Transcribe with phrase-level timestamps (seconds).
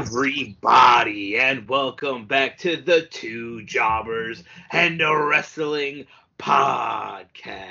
[0.00, 4.42] everybody, and welcome back to the Two Jobbers
[4.72, 6.06] and a Wrestling
[6.38, 7.66] Podcast.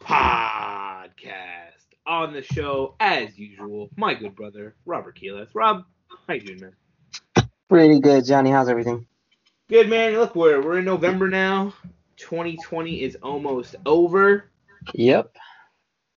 [0.00, 1.30] Podcast.
[2.04, 5.54] On the show, as usual, my good brother, Robert Quiles.
[5.54, 5.84] Rob,
[6.26, 7.48] how you doing, man?
[7.68, 8.50] Pretty good, Johnny.
[8.50, 9.06] How's everything?
[9.68, 10.14] Good, man.
[10.14, 11.72] Look, we're, we're in November now.
[12.16, 14.50] 2020 is almost over.
[14.92, 15.36] Yep.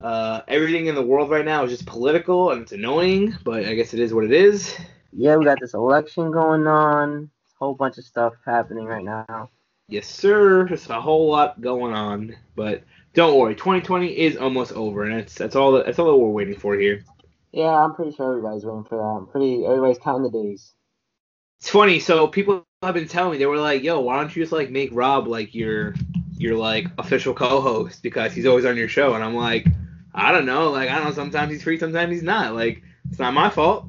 [0.01, 3.75] Uh, everything in the world right now is just political and it's annoying, but I
[3.75, 4.75] guess it is what it is.
[5.13, 7.29] Yeah, we got this election going on.
[7.55, 9.49] A whole bunch of stuff happening right now.
[9.87, 10.66] Yes, sir.
[10.66, 15.35] Just a whole lot going on, but don't worry, 2020 is almost over, and that's
[15.35, 17.03] that's all that, that's all that we're waiting for here.
[17.52, 19.03] Yeah, I'm pretty sure everybody's waiting for that.
[19.03, 20.73] I'm pretty everybody's counting the days.
[21.59, 21.99] It's funny.
[21.99, 24.71] So people have been telling me they were like, "Yo, why don't you just like
[24.71, 25.93] make Rob like your
[26.38, 29.67] your like official co-host because he's always on your show?" And I'm like,
[30.14, 30.72] I don't know.
[30.72, 31.14] Like I don't know.
[31.14, 32.54] Sometimes he's free, sometimes he's not.
[32.54, 33.86] Like it's not my fault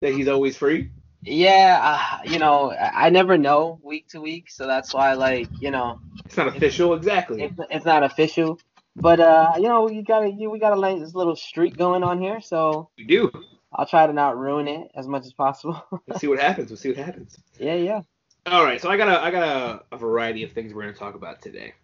[0.00, 0.90] that he's always free.
[1.22, 5.70] Yeah, uh, you know, I never know week to week, so that's why, like, you
[5.70, 7.42] know, It's not official, exactly.
[7.42, 8.58] it's, it's not official.
[8.96, 12.20] But uh, you know, you gotta, you, we got a this little streak going on
[12.20, 13.30] here, so We do.
[13.72, 15.80] I'll try to not ruin it as much as possible.
[16.08, 16.70] Let's see what happens.
[16.70, 17.38] We'll see what happens.
[17.58, 18.00] yeah, yeah.
[18.46, 19.42] All right, so I got a I got
[19.90, 21.74] a, a variety of things we're going to talk about today.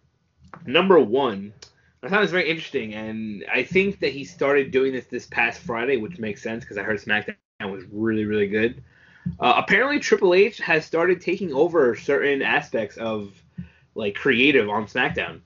[0.65, 1.53] Number one,
[2.03, 5.59] I found this very interesting, and I think that he started doing this this past
[5.59, 8.83] Friday, which makes sense because I heard SmackDown was really really good.
[9.39, 13.33] Uh, apparently, Triple H has started taking over certain aspects of
[13.95, 15.41] like creative on SmackDown,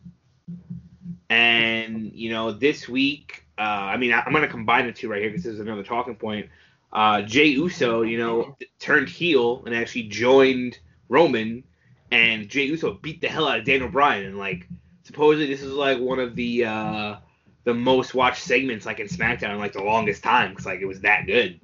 [1.30, 5.10] and you know this week, uh, I mean I, I'm going to combine the two
[5.10, 6.50] right here because this is another talking point.
[6.92, 11.64] Uh, Jey Uso, you know, turned heel and actually joined Roman,
[12.12, 14.68] and Jey Uso beat the hell out of Daniel Bryan, and like
[15.04, 17.16] supposedly this is like one of the uh,
[17.64, 20.86] the most watched segments like in SmackDown in like the longest time because like it
[20.86, 21.60] was that good.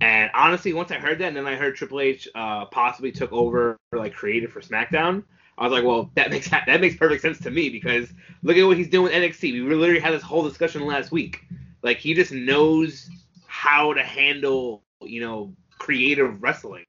[0.00, 3.32] And honestly, once I heard that, and then I heard Triple H uh, possibly took
[3.32, 5.22] over like creative for SmackDown,
[5.58, 8.12] I was like, well, that makes that makes perfect sense to me because
[8.42, 9.52] look at what he's doing with NXT.
[9.52, 11.44] We literally had this whole discussion last week.
[11.82, 13.08] Like he just knows
[13.46, 16.84] how to handle, you know, creative wrestling.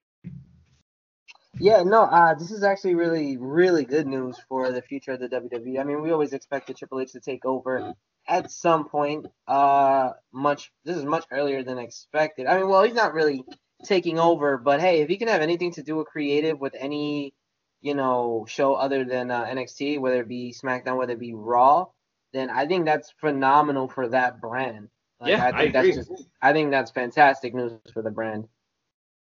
[1.59, 5.30] Yeah, no, uh, this is actually really, really good news for the future of the
[5.30, 5.80] WWE.
[5.80, 7.94] I mean, we always expected Triple H to take over
[8.28, 9.28] at some point.
[9.47, 12.47] Uh, much this is much earlier than expected.
[12.47, 13.44] I mean, well, he's not really
[13.84, 17.34] taking over, but hey, if he can have anything to do with creative with any,
[17.81, 21.88] you know, show other than uh, NXT, whether it be SmackDown, whether it be Raw,
[22.31, 24.90] then I think that's phenomenal for that brand.
[25.19, 26.12] Like, Yeah, I think I that's just,
[26.42, 28.47] I think that's fantastic news for the brand.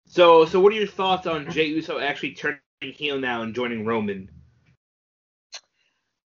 [0.09, 3.85] So, so what are your thoughts on Jey Uso actually turning heel now and joining
[3.85, 4.27] Roman?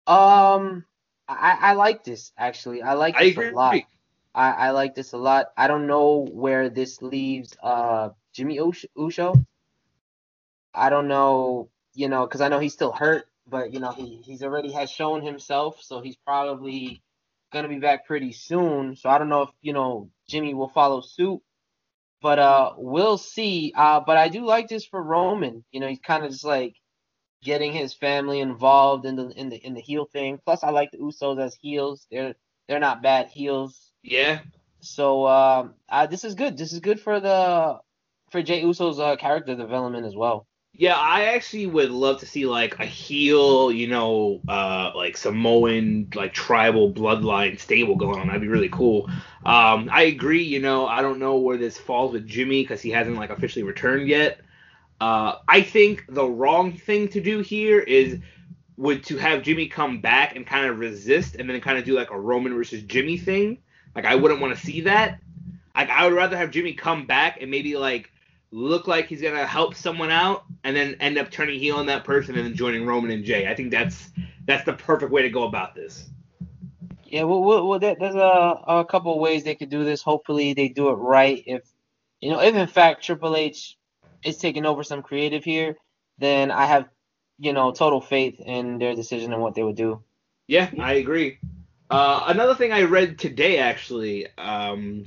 [0.08, 0.86] Um,
[1.28, 2.82] I, I like this actually.
[2.82, 3.76] I like I this a lot.
[4.34, 5.52] I, I like this a lot.
[5.56, 8.60] I don't know where this leaves uh Jimmy
[8.96, 9.34] Uso.
[10.74, 14.20] I don't know, you know, because I know he's still hurt, but you know he
[14.26, 17.04] he's already has shown himself, so he's probably
[17.54, 18.96] gonna be back pretty soon.
[18.96, 21.40] So I don't know if you know Jimmy will follow suit,
[22.22, 23.74] but uh we'll see.
[23.76, 25.64] Uh, but I do like this for Roman.
[25.72, 26.76] You know, he's kind of just like
[27.44, 30.40] getting his family involved in the in the in the heel thing.
[30.46, 32.08] Plus, I like the Usos as heels.
[32.12, 32.36] They're
[32.68, 33.92] they're not bad heels.
[34.04, 34.42] Yeah,
[34.82, 36.58] So um, uh, this is good.
[36.58, 37.80] This is good for the
[38.32, 40.48] for Jey Uso's uh, character development as well.
[40.80, 40.96] Yeah.
[40.96, 46.34] I actually would love to see like a heel, you know, uh, like Samoan, like
[46.34, 48.28] tribal bloodline stable going on.
[48.28, 49.10] That'd be really cool.
[49.46, 50.44] Um, I agree.
[50.44, 53.64] You know, I don't know where this falls with Jimmy because he hasn't like officially
[53.64, 54.40] returned yet.
[55.02, 58.18] Uh, I think the wrong thing to do here is
[58.78, 61.94] would to have Jimmy come back and kind of resist and then kind of do
[61.94, 63.58] like a Roman versus Jimmy thing.
[63.96, 65.20] Like I wouldn't want to see that.
[65.76, 68.12] Like I would rather have Jimmy come back and maybe like
[68.52, 72.04] look like he's gonna help someone out and then end up turning heel on that
[72.04, 73.48] person and then joining Roman and Jey.
[73.48, 74.10] I think that's
[74.46, 76.10] that's the perfect way to go about this.
[77.06, 78.20] Yeah, well, well, well there, there's a,
[78.68, 80.02] a couple of ways they could do this.
[80.02, 81.44] Hopefully, they do it right.
[81.46, 81.64] If
[82.22, 83.78] you know, if in fact Triple H
[84.24, 85.76] is taking over some creative here,
[86.18, 86.88] then I have
[87.38, 90.04] you know total faith in their decision and what they would do.
[90.48, 91.38] Yeah, I agree.
[91.90, 95.04] Uh, another thing I read today, actually, um,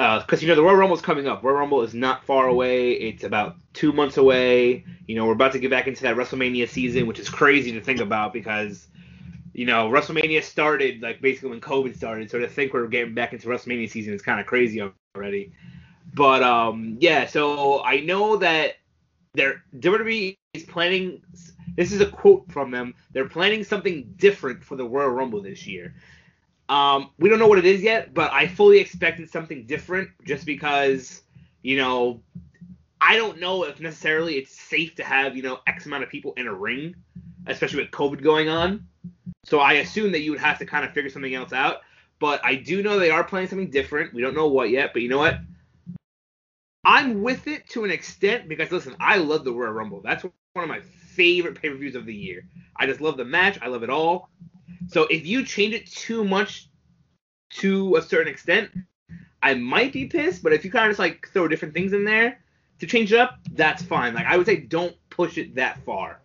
[0.00, 1.42] because you know the Royal Rumble's coming up.
[1.42, 2.92] Royal Rumble is not far away.
[2.92, 4.84] It's about two months away.
[5.06, 7.82] You know, we're about to get back into that WrestleMania season, which is crazy to
[7.82, 8.88] think about because,
[9.52, 12.30] you know, WrestleMania started like basically when COVID started.
[12.30, 14.82] So to think we're getting back into WrestleMania season is kind of crazy
[15.14, 15.52] already.
[16.14, 18.76] But um, yeah, so I know that
[19.34, 21.20] they're WWE is planning.
[21.76, 22.94] This is a quote from them.
[23.12, 25.94] They're planning something different for the Royal Rumble this year.
[26.70, 30.46] Um, we don't know what it is yet, but I fully expected something different just
[30.46, 31.22] because,
[31.62, 32.22] you know,
[33.00, 36.32] I don't know if necessarily it's safe to have, you know, X amount of people
[36.36, 36.94] in a ring,
[37.48, 38.86] especially with COVID going on.
[39.44, 41.78] So I assume that you would have to kind of figure something else out.
[42.20, 44.14] But I do know they are playing something different.
[44.14, 45.40] We don't know what yet, but you know what?
[46.84, 50.02] I'm with it to an extent because listen, I love the Royal Rumble.
[50.02, 52.46] That's one of my favorite pay-per-views of the year.
[52.76, 53.58] I just love the match.
[53.60, 54.28] I love it all.
[54.88, 56.68] So if you change it too much
[57.50, 58.70] to a certain extent,
[59.42, 60.42] I might be pissed.
[60.42, 62.40] But if you kind of just like throw different things in there
[62.78, 64.14] to change it up, that's fine.
[64.14, 66.20] Like I would say, don't push it that far.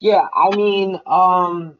[0.00, 1.78] Yeah, I mean, um,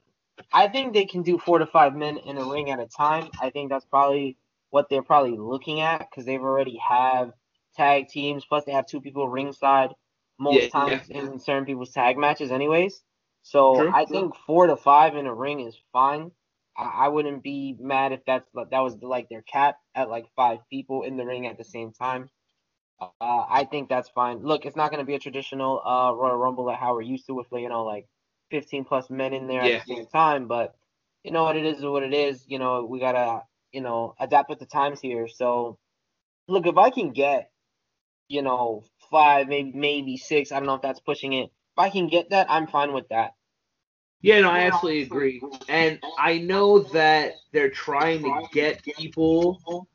[0.53, 3.29] I think they can do four to five men in a ring at a time.
[3.41, 4.37] I think that's probably
[4.71, 7.33] what they're probably looking at because they've already have
[7.77, 8.45] tag teams.
[8.45, 9.91] Plus, they have two people ringside
[10.39, 11.19] most yeah, times yeah.
[11.19, 13.03] in certain people's tag matches, anyways.
[13.44, 14.17] So true, I true.
[14.17, 16.32] think four to five in a ring is fine.
[16.76, 20.58] I, I wouldn't be mad if that's that was like their cap at like five
[20.70, 22.31] people in the ring at the same time.
[23.00, 24.43] Uh, I think that's fine.
[24.43, 27.26] Look, it's not going to be a traditional uh, Royal Rumble like how we're used
[27.26, 28.08] to with you know like
[28.50, 29.76] 15 plus men in there yeah.
[29.76, 30.49] at the same time.
[30.49, 30.75] But
[31.23, 32.43] you know what it is, what it is.
[32.49, 33.43] You know we gotta
[33.73, 35.29] you know adapt with the times here.
[35.29, 35.79] So
[36.49, 37.50] look, if I can get
[38.29, 41.50] you know five, maybe maybe six, I don't know if that's pushing it.
[41.75, 43.35] If I can get that, I'm fine with that.
[44.21, 45.43] Yeah, no, I absolutely agree.
[45.69, 49.88] And I know that they're trying to get people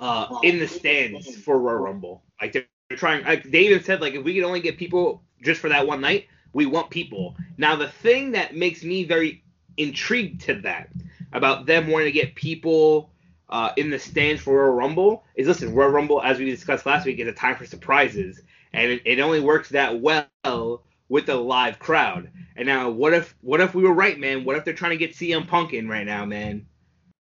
[0.00, 2.24] uh, in the stands for Royal Rumble.
[2.40, 2.66] Like they're,
[2.96, 3.24] trying.
[3.24, 6.00] Like they even said, like if we could only get people just for that one
[6.00, 7.36] night, we want people.
[7.56, 9.44] Now, the thing that makes me very
[9.76, 10.90] intrigued to that
[11.32, 13.12] about them wanting to get people
[13.48, 17.06] uh, in the stands for Royal Rumble is listen, Royal Rumble, as we discussed last
[17.06, 18.42] week, is a time for surprises,
[18.72, 22.30] and it, it only works that well with a live crowd.
[22.56, 24.44] And now, what if what if we were right, man?
[24.44, 26.64] What if they're trying to get CM Punk in right now, man,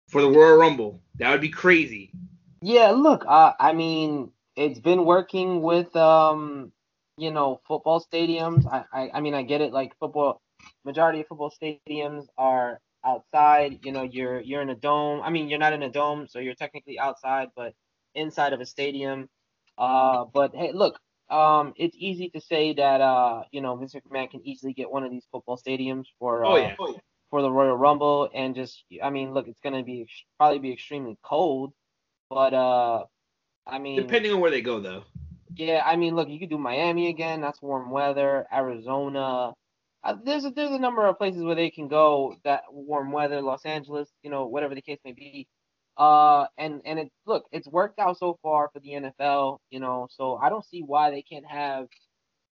[0.09, 1.03] for the Royal Rumble?
[1.17, 2.13] That would be crazy.
[2.63, 6.73] Yeah, look, uh, I mean, it's been working with um
[7.19, 8.65] you know, football stadiums.
[8.67, 9.73] I, I, I mean, I get it.
[9.73, 10.41] Like football,
[10.85, 13.81] majority of football stadiums are outside.
[13.85, 15.21] You know, you're you're in a dome.
[15.23, 17.75] I mean, you're not in a dome, so you're technically outside, but
[18.15, 19.29] inside of a stadium.
[19.77, 20.99] Uh, but hey, look,
[21.31, 25.05] um, it's easy to say that uh, you know, Vince McMahon can easily get one
[25.05, 26.75] of these football stadiums for uh, oh, yeah.
[26.79, 26.99] Oh, yeah.
[27.31, 30.07] for the Royal Rumble, and just, I mean, look, it's gonna be
[30.39, 31.73] probably be extremely cold,
[32.31, 33.05] but uh,
[33.67, 35.05] I mean, depending on where they go, though.
[35.55, 37.41] Yeah, I mean, look, you could do Miami again.
[37.41, 38.47] That's warm weather.
[38.53, 39.53] Arizona.
[40.05, 43.43] Uh, there's a, there's a number of places where they can go that warm weather.
[43.43, 45.49] Los Angeles, you know, whatever the case may be.
[45.99, 49.59] Uh, and and it look, it's worked out so far for the NFL.
[49.71, 51.89] You know, so I don't see why they can't have,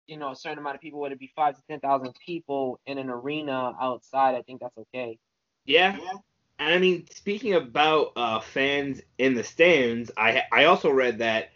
[0.07, 1.01] you know, a certain amount of people.
[1.01, 4.35] Would it be five to ten thousand people in an arena outside?
[4.35, 5.19] I think that's okay.
[5.65, 5.97] Yeah.
[5.99, 6.13] yeah.
[6.59, 11.51] And I mean, speaking about uh, fans in the stands, I I also read that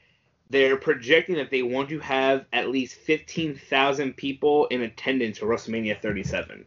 [0.49, 6.01] they're projecting that they want to have at least 15,000 people in attendance for WrestleMania
[6.01, 6.65] 37.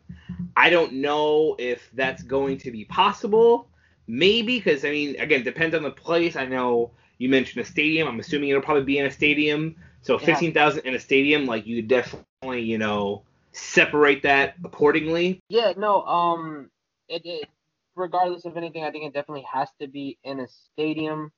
[0.57, 3.69] I don't know if that's going to be possible.
[4.07, 6.35] Maybe, because, I mean, again, depends on the place.
[6.35, 8.07] I know you mentioned a stadium.
[8.07, 9.75] I'm assuming it'll probably be in a stadium.
[10.01, 15.39] So 15,000 in a stadium, like, you definitely, you know, separate that accordingly.
[15.49, 16.69] Yeah, no, um,
[17.09, 17.49] it, it
[17.95, 21.31] regardless of anything, I think it definitely has to be in a stadium.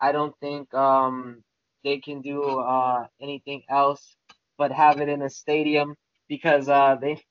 [0.00, 1.42] I don't think um
[1.82, 4.16] they can do uh, anything else
[4.56, 5.96] but have it in a stadium
[6.28, 7.22] because uh, they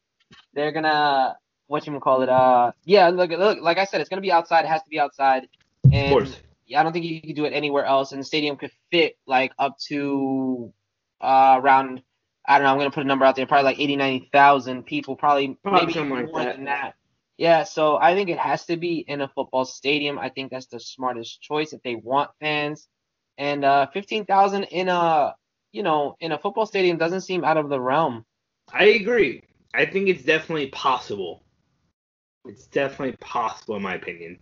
[0.54, 1.36] they're gonna
[1.74, 4.64] what you call it uh yeah look look like I said it's gonna be outside
[4.64, 5.48] it has to be outside
[5.92, 6.40] and of course.
[6.68, 9.18] Yeah, I don't think you can do it anywhere else and the stadium could fit
[9.26, 10.72] like up to
[11.20, 12.04] uh, around
[12.46, 15.16] I don't know I'm gonna put a number out there probably like 80 90,000 people
[15.16, 16.56] probably, probably maybe more like that.
[16.58, 16.94] than that.
[17.38, 20.20] Yeah, so I think it has to be in a football stadium.
[20.20, 22.88] I think that's the smartest choice if they want fans
[23.40, 25.34] and uh, fifteen thousand in a
[25.72, 28.26] you know in a football stadium doesn't seem out of the realm.
[28.72, 29.42] I agree.
[29.74, 31.43] I think it's definitely possible.
[32.46, 34.38] It's definitely possible in my opinion.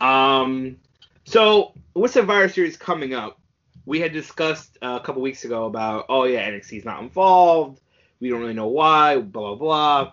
[0.00, 0.76] Um,
[1.24, 3.40] so with Survivor Series coming up,
[3.84, 7.80] we had discussed a couple weeks ago about oh yeah NXT's not involved.
[8.20, 9.18] We don't really know why.
[9.18, 10.12] Blah blah blah.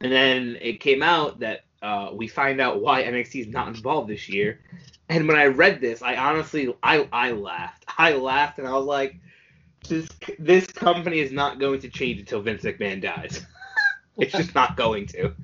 [0.00, 4.08] And then it came out that uh, we find out why NXT is not involved
[4.08, 4.60] this year,
[5.08, 7.84] and when I read this, I honestly I I laughed.
[7.98, 9.20] I laughed and I was like,
[9.88, 13.44] this this company is not going to change until Vince McMahon dies.
[14.16, 15.34] it's just not going to.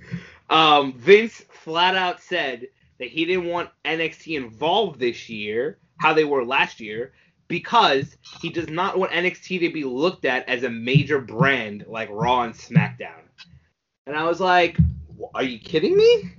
[0.51, 6.25] Um, Vince flat out said that he didn't want NXT involved this year, how they
[6.25, 7.13] were last year,
[7.49, 12.09] because he does not want NXT to be looked at as a major brand like
[12.11, 13.23] Raw and SmackDown.
[14.07, 14.79] And I was like,
[15.35, 16.31] are you kidding me?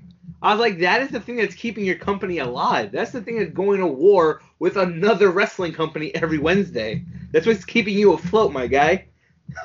[0.41, 2.91] I was like, that is the thing that's keeping your company alive.
[2.91, 7.03] That's the thing that's going to war with another wrestling company every Wednesday.
[7.31, 9.07] That's what's keeping you afloat, my guy.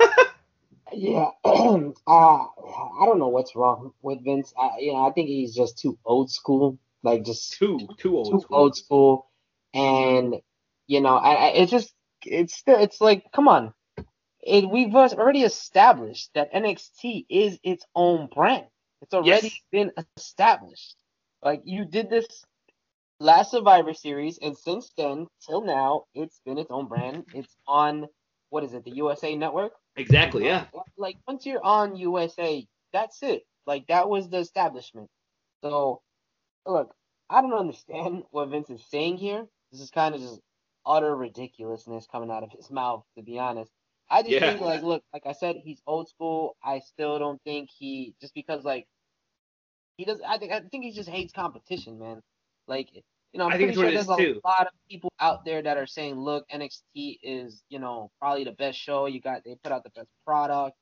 [0.93, 2.45] yeah, uh,
[2.77, 4.53] I don't know what's wrong with Vince.
[4.59, 6.79] I, you know, I think he's just too old school.
[7.03, 8.57] Like just too too old too school.
[8.57, 9.29] old school,
[9.75, 10.37] and
[10.87, 13.75] you know, I, I it's just it's still it's like come on,
[14.43, 18.67] it, we've already established that NXT is its own brand.
[19.03, 19.61] It's already Yes.
[19.73, 20.97] been established.
[21.43, 22.27] Like you did this
[23.21, 27.25] last Survivor Series, and since then till now, it's been its own brand.
[27.33, 28.09] It's on
[28.51, 29.73] what is it, the USA Network?
[29.97, 30.67] Exactly, uh, yeah.
[30.97, 33.45] Like once you're on USA, that's it.
[33.67, 35.09] Like that was the establishment.
[35.63, 36.03] So
[36.67, 36.95] look,
[37.31, 39.47] I don't understand what Vince is saying here.
[39.73, 40.41] This is kind of just
[40.87, 43.73] utter ridiculousness coming out of his mouth, to be honest.
[44.11, 44.43] I just Yeah.
[44.43, 46.57] think like look, like I said, he's old school.
[46.63, 48.87] I still don't think he just because like
[49.97, 52.23] he does I think I think he just hates competition, man.
[52.67, 52.91] Like
[53.35, 54.41] you know, I'm I think pretty sure there's a too.
[54.45, 58.53] lot of people out there that are saying, look, NXT is, you know, probably the
[58.53, 59.07] best show.
[59.07, 60.77] You got they put out the best product,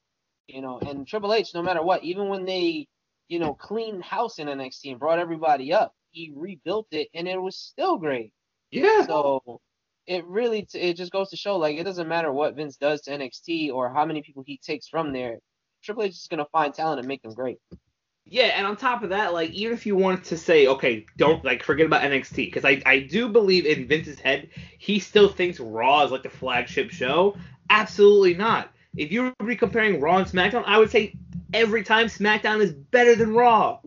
[0.48, 2.88] you know, and Triple H, no matter what, even when they,
[3.28, 7.40] you know, cleaned house in NXT and brought everybody up, he rebuilt it and it
[7.40, 8.34] was still great.
[8.70, 9.06] Yeah.
[9.06, 9.62] So
[10.06, 13.12] it really it just goes to show like it doesn't matter what Vince does to
[13.12, 15.38] NXT or how many people he takes from there.
[15.82, 17.56] Triple H is gonna find talent and make them great.
[18.24, 21.44] Yeah, and on top of that, like even if you wanted to say, okay, don't
[21.44, 24.48] like forget about NXT, because I I do believe in Vince's head,
[24.78, 27.36] he still thinks Raw is like the flagship show.
[27.68, 28.70] Absolutely not.
[28.96, 31.14] If you were comparing Raw and SmackDown, I would say
[31.52, 33.80] every time SmackDown is better than Raw.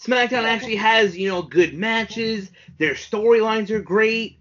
[0.00, 2.50] SmackDown actually has you know good matches.
[2.78, 4.40] Their storylines are great.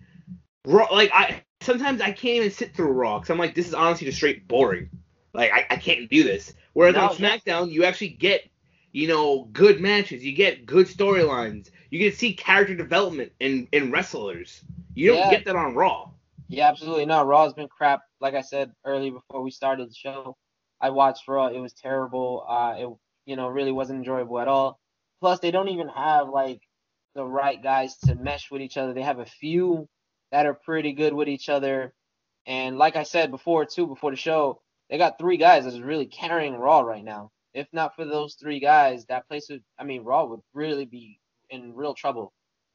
[0.66, 3.74] Raw, like I sometimes I can't even sit through Raw because I'm like this is
[3.74, 4.90] honestly just straight boring.
[5.34, 6.54] Like I, I can't do this.
[6.74, 8.50] Whereas No, on SmackDown, you actually get
[8.94, 10.24] you know, good matches.
[10.24, 11.72] You get good storylines.
[11.92, 14.64] You get to see character development in, in wrestlers.
[14.96, 15.32] You don't Yeah.
[15.32, 16.12] get that on Raw.
[16.50, 17.28] Yeah, absolutely not.
[17.28, 18.02] Raw's been crap.
[18.22, 20.38] Like I said earlier before we started the show,
[20.82, 21.48] I watched Raw.
[21.48, 22.46] It was terrible.
[22.48, 22.90] Uh, it
[23.26, 24.80] you know really wasn't enjoyable at all.
[25.22, 26.62] Plus, they don't even have like
[27.16, 28.94] the right guys to mesh with each other.
[28.94, 29.90] They have a few
[30.32, 31.94] that are pretty good with each other,
[32.46, 36.08] and like I said before too, before the show, they got three guys that's really
[36.08, 37.32] carrying Raw right now.
[37.54, 41.20] If not for those three guys, that place would, I mean, Raw would really be
[41.50, 42.34] in real trouble.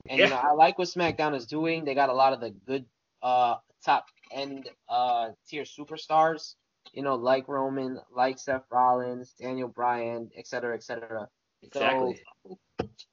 [0.08, 1.84] And you know, I like what SmackDown is doing.
[1.84, 2.86] They got a lot of the good
[3.22, 6.54] uh top end uh tier superstars,
[6.92, 11.28] you know, like Roman, like Seth Rollins, Daniel Bryan, et cetera, et cetera.
[11.62, 12.16] Exactly.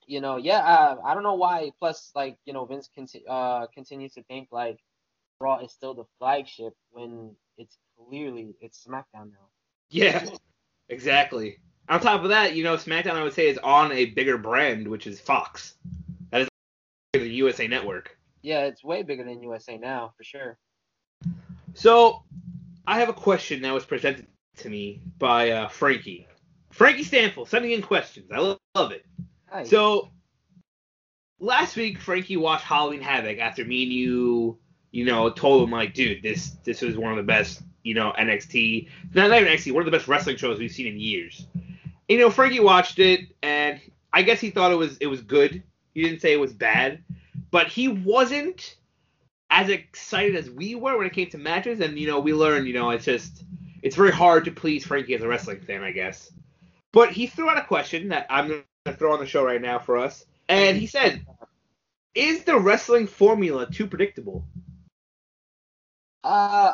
[0.08, 1.72] You know, yeah, uh, I don't know why.
[1.80, 4.80] Plus, like, you know, Vince conti- uh continues to think like
[5.40, 9.50] Raw is still the flagship when it's clearly it's SmackDown now.
[9.90, 10.26] Yeah,
[10.90, 11.60] exactly.
[11.88, 14.88] On top of that, you know, SmackDown I would say is on a bigger brand,
[14.88, 15.76] which is Fox.
[16.32, 16.48] That is
[17.14, 18.18] the USA Network.
[18.42, 20.58] Yeah, it's way bigger than USA now for sure.
[21.74, 22.24] So,
[22.88, 24.28] I have a question that was presented
[24.58, 26.28] to me by uh, Frankie.
[26.72, 28.32] Frankie Stanfield sending in questions.
[28.32, 29.06] I love, love it.
[29.52, 29.70] Nice.
[29.70, 30.12] So
[31.40, 34.58] last week, Frankie watched Halloween Havoc after me and you,
[34.92, 38.12] you know, told him like, dude, this this was one of the best, you know,
[38.18, 41.46] NXT, not, even NXT, one of the best wrestling shows we've seen in years.
[42.10, 43.80] You know, Frankie watched it, and
[44.12, 45.62] I guess he thought it was it was good.
[45.94, 47.04] He didn't say it was bad,
[47.52, 48.76] but he wasn't
[49.52, 51.80] as excited as we were when it came to matches.
[51.80, 53.44] And you know, we learned, you know, it's just
[53.84, 56.32] it's very hard to please Frankie as a wrestling fan, I guess.
[56.92, 59.78] But he threw out a question that I'm gonna throw on the show right now
[59.78, 61.24] for us, and he said,
[62.16, 64.44] "Is the wrestling formula too predictable?"
[66.24, 66.74] Uh,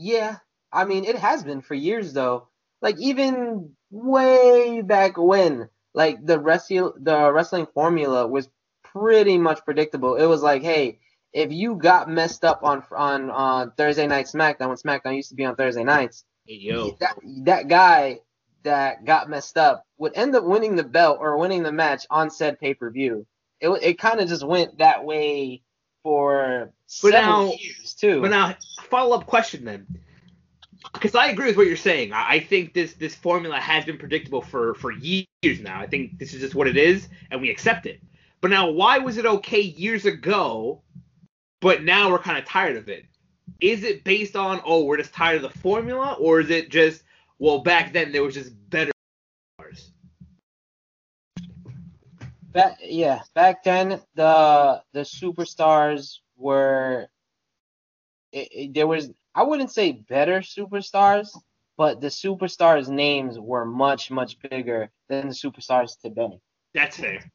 [0.00, 0.36] yeah.
[0.72, 2.48] I mean, it has been for years though.
[2.80, 8.48] Like even way back when, like the wrestle the wrestling formula was
[8.82, 10.16] pretty much predictable.
[10.16, 10.98] It was like, hey,
[11.32, 15.34] if you got messed up on on on Thursday night SmackDown when SmackDown used to
[15.34, 18.20] be on Thursday nights, Hey, yo, that that guy
[18.62, 22.30] that got messed up would end up winning the belt or winning the match on
[22.30, 23.26] said pay per view.
[23.60, 25.62] It it kind of just went that way
[26.02, 28.20] for But now- years too.
[28.20, 28.56] But now,
[28.88, 29.86] follow up question then,
[30.92, 32.12] because I agree with what you're saying.
[32.12, 35.80] I, I think this this formula has been predictable for for years now.
[35.80, 38.00] I think this is just what it is, and we accept it.
[38.40, 40.82] But now, why was it okay years ago,
[41.60, 43.04] but now we're kind of tired of it?
[43.60, 47.02] Is it based on oh we're just tired of the formula, or is it just
[47.38, 48.92] well back then there was just better
[49.58, 49.92] stars?
[52.52, 57.08] Back, yeah, back then the the superstars were
[58.32, 61.28] it, it- there was I wouldn't say better superstars,
[61.76, 66.40] but the superstars' names were much much bigger than the superstars today.
[66.74, 67.30] That's fair.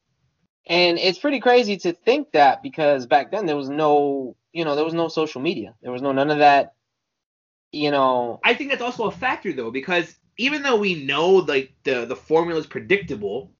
[0.68, 4.74] And it's pretty crazy to think that because back then there was no, you know,
[4.74, 5.74] there was no social media.
[5.82, 6.74] There was no none of that.
[7.72, 11.72] You know, I think that's also a factor though because even though we know like
[11.84, 13.52] the the formula is predictable,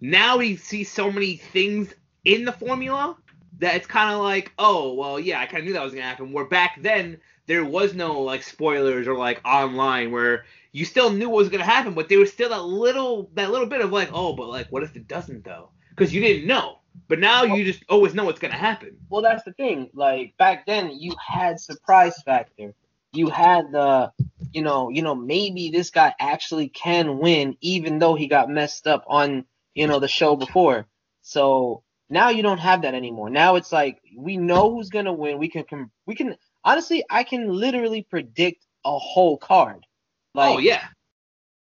[0.00, 1.94] now we see so many things
[2.24, 3.16] in the formula
[3.58, 6.06] that it's kind of like, oh, well, yeah, I kind of knew that was gonna
[6.06, 6.32] happen.
[6.32, 11.28] Where back then there was no like spoilers or like online where you still knew
[11.28, 14.10] what was gonna happen, but there was still that little that little bit of like,
[14.12, 15.70] oh, but like, what if it doesn't though?
[15.90, 16.80] Because you didn't know.
[17.08, 18.96] But now you just always know what's gonna happen.
[19.08, 19.90] Well, that's the thing.
[19.94, 22.74] Like back then, you had surprise factor.
[23.12, 24.12] You had the,
[24.52, 28.88] you know, you know, maybe this guy actually can win, even though he got messed
[28.88, 29.44] up on,
[29.74, 30.86] you know, the show before.
[31.22, 33.30] So now you don't have that anymore.
[33.30, 35.38] Now it's like we know who's gonna win.
[35.38, 39.86] We can, can we can honestly, I can literally predict a whole card.
[40.34, 40.84] Oh, like, oh yeah.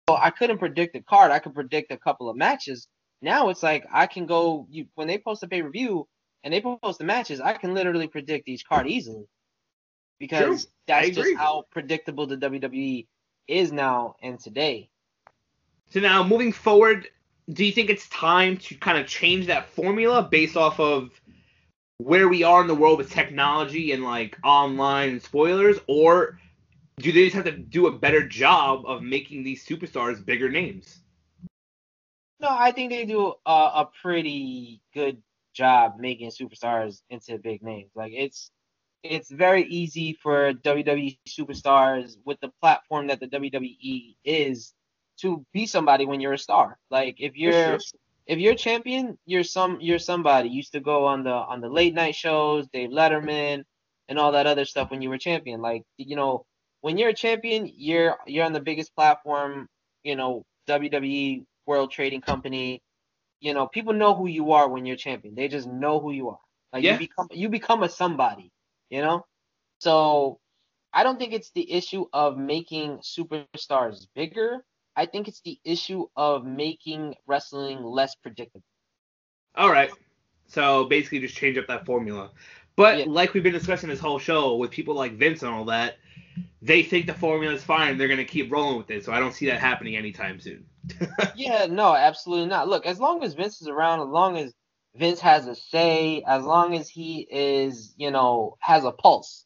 [0.09, 1.31] So I couldn't predict a card.
[1.31, 2.87] I could predict a couple of matches.
[3.21, 4.67] Now it's like I can go.
[4.69, 6.07] You when they post a pay per view
[6.43, 9.25] and they post the matches, I can literally predict each card easily
[10.19, 10.71] because True.
[10.87, 13.07] that's just how predictable the WWE
[13.47, 14.89] is now and today.
[15.89, 17.07] So now moving forward,
[17.51, 21.19] do you think it's time to kind of change that formula based off of
[21.97, 26.39] where we are in the world with technology and like online and spoilers, or
[26.99, 30.99] do they just have to do a better job of making these superstars bigger names?
[32.39, 35.21] No, I think they do a, a pretty good
[35.53, 37.91] job making superstars into big names.
[37.95, 38.51] Like it's
[39.03, 44.73] it's very easy for WWE superstars with the platform that the WWE is
[45.21, 46.77] to be somebody when you're a star.
[46.89, 47.79] Like if you're
[48.25, 50.49] if you're a champion, you're some you're somebody.
[50.49, 53.63] You used to go on the on the late night shows, Dave Letterman,
[54.07, 55.61] and all that other stuff when you were champion.
[55.61, 56.45] Like you know,
[56.81, 59.67] when you're a champion, you're you're on the biggest platform.
[60.03, 62.81] You know, WWE World Trading Company.
[63.39, 65.33] You know, people know who you are when you're champion.
[65.33, 66.39] They just know who you are.
[66.71, 66.93] Like yeah.
[66.93, 68.51] you become you become a somebody.
[68.89, 69.25] You know,
[69.79, 70.39] so
[70.93, 74.63] I don't think it's the issue of making superstars bigger.
[74.99, 78.65] I think it's the issue of making wrestling less predictable.
[79.55, 79.89] All right.
[80.47, 82.31] So basically, just change up that formula.
[82.75, 83.05] But yeah.
[83.07, 85.99] like we've been discussing this whole show with people like Vince and all that,
[86.61, 87.97] they think the formula is fine.
[87.97, 89.05] They're gonna keep rolling with it.
[89.05, 90.65] So I don't see that happening anytime soon.
[91.35, 92.67] yeah, no, absolutely not.
[92.67, 94.53] Look, as long as Vince is around, as long as
[94.95, 99.45] Vince has a say, as long as he is, you know, has a pulse,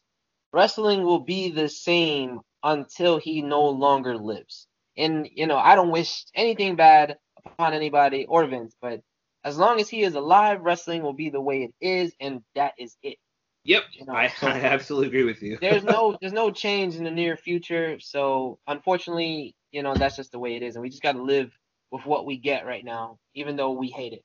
[0.52, 4.66] wrestling will be the same until he no longer lives.
[4.96, 9.00] And you know, I don't wish anything bad upon anybody or Vince, but
[9.44, 12.72] as long as he is alive, wrestling will be the way it is, and that
[12.78, 13.18] is it.
[13.64, 15.58] Yep, you know, I, so I absolutely agree with you.
[15.60, 20.32] there's no there's no change in the near future, so unfortunately, you know that's just
[20.32, 21.50] the way it is, and we just got to live
[21.90, 24.22] with what we get right now, even though we hate it.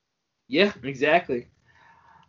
[0.48, 1.46] Yeah, exactly.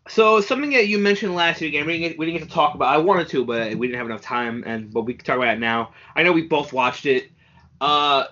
[0.07, 2.53] So something that you mentioned last week, and we didn't, get, we didn't get to
[2.53, 2.93] talk about.
[2.93, 5.55] I wanted to, but we didn't have enough time, and but we can talk about
[5.55, 5.93] it now.
[6.15, 7.31] I know we both watched it.
[7.81, 8.25] Uh,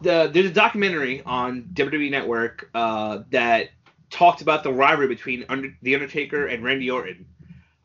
[0.00, 3.70] the there's a documentary on WWE Network uh, that
[4.10, 7.26] talked about the rivalry between Under, the Undertaker and Randy Orton.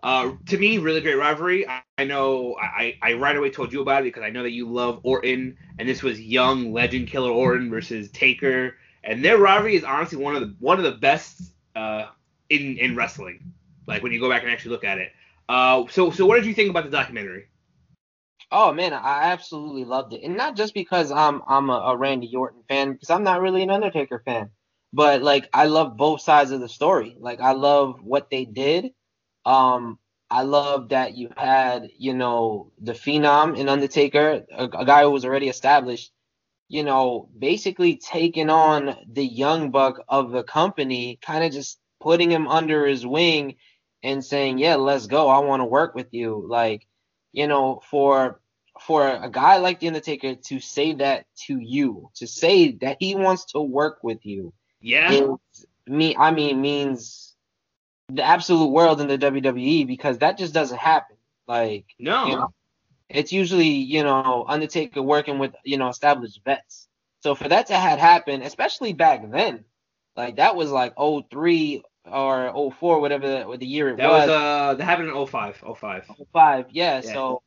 [0.02, 1.68] Uh, to me, really great rivalry.
[1.68, 4.52] I, I know I, I right away told you about it because I know that
[4.52, 9.76] you love Orton, and this was young legend killer Orton versus Taker, and their rivalry
[9.76, 11.42] is honestly one of the one of the best
[11.76, 12.06] uh,
[12.50, 13.52] in in wrestling.
[13.88, 15.12] Like when you go back and actually look at it.
[15.50, 17.48] Uh, so so what did you think about the documentary?
[18.52, 22.36] Oh man, I absolutely loved it, and not just because I'm I'm a, a, Randy
[22.36, 24.50] Orton fan, because I'm not really an Undertaker fan,
[24.92, 27.16] but like I love both sides of the story.
[27.20, 28.92] Like I love what they did.
[29.46, 30.00] Um,
[30.32, 35.12] I love that you had you know the Phenom in Undertaker, a, a guy who
[35.12, 36.12] was already established,
[36.70, 42.32] you know, basically taking on the young buck of the company, kind of just putting
[42.32, 43.58] him under his wing
[44.04, 45.30] and saying, "Yeah, let's go.
[45.30, 46.88] I want to work with you." Like
[47.32, 48.40] you know, for
[48.82, 53.16] for a guy like the Undertaker to say that to you, to say that he
[53.16, 55.36] wants to work with you, yeah,
[55.86, 57.36] me, I mean, means
[58.10, 61.18] the absolute world in the WWE because that just doesn't happen.
[61.48, 62.54] Like, no, you know,
[63.10, 66.88] it's usually you know Undertaker working with you know established vets.
[67.22, 69.66] So for that to had happened, especially back then,
[70.16, 74.28] like that was like 03, or 04, whatever the, the year it that was.
[74.28, 76.12] That was uh, that happened in 05, 05.
[76.32, 77.14] 05, yeah, yeah.
[77.14, 77.42] So,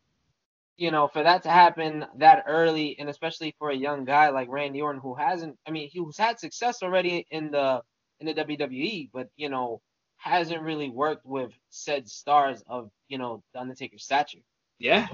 [0.76, 4.48] you know, for that to happen that early, and especially for a young guy like
[4.48, 7.82] Randy Orton, who hasn't, I mean, who's had success already in the
[8.20, 9.80] in the WWE, but you know,
[10.16, 14.38] hasn't really worked with said stars of you know the Undertaker's stature.
[14.78, 15.08] Yeah.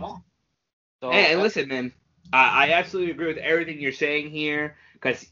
[1.00, 1.92] So, hey, and listen, man,
[2.32, 5.26] I, I absolutely agree with everything you're saying here because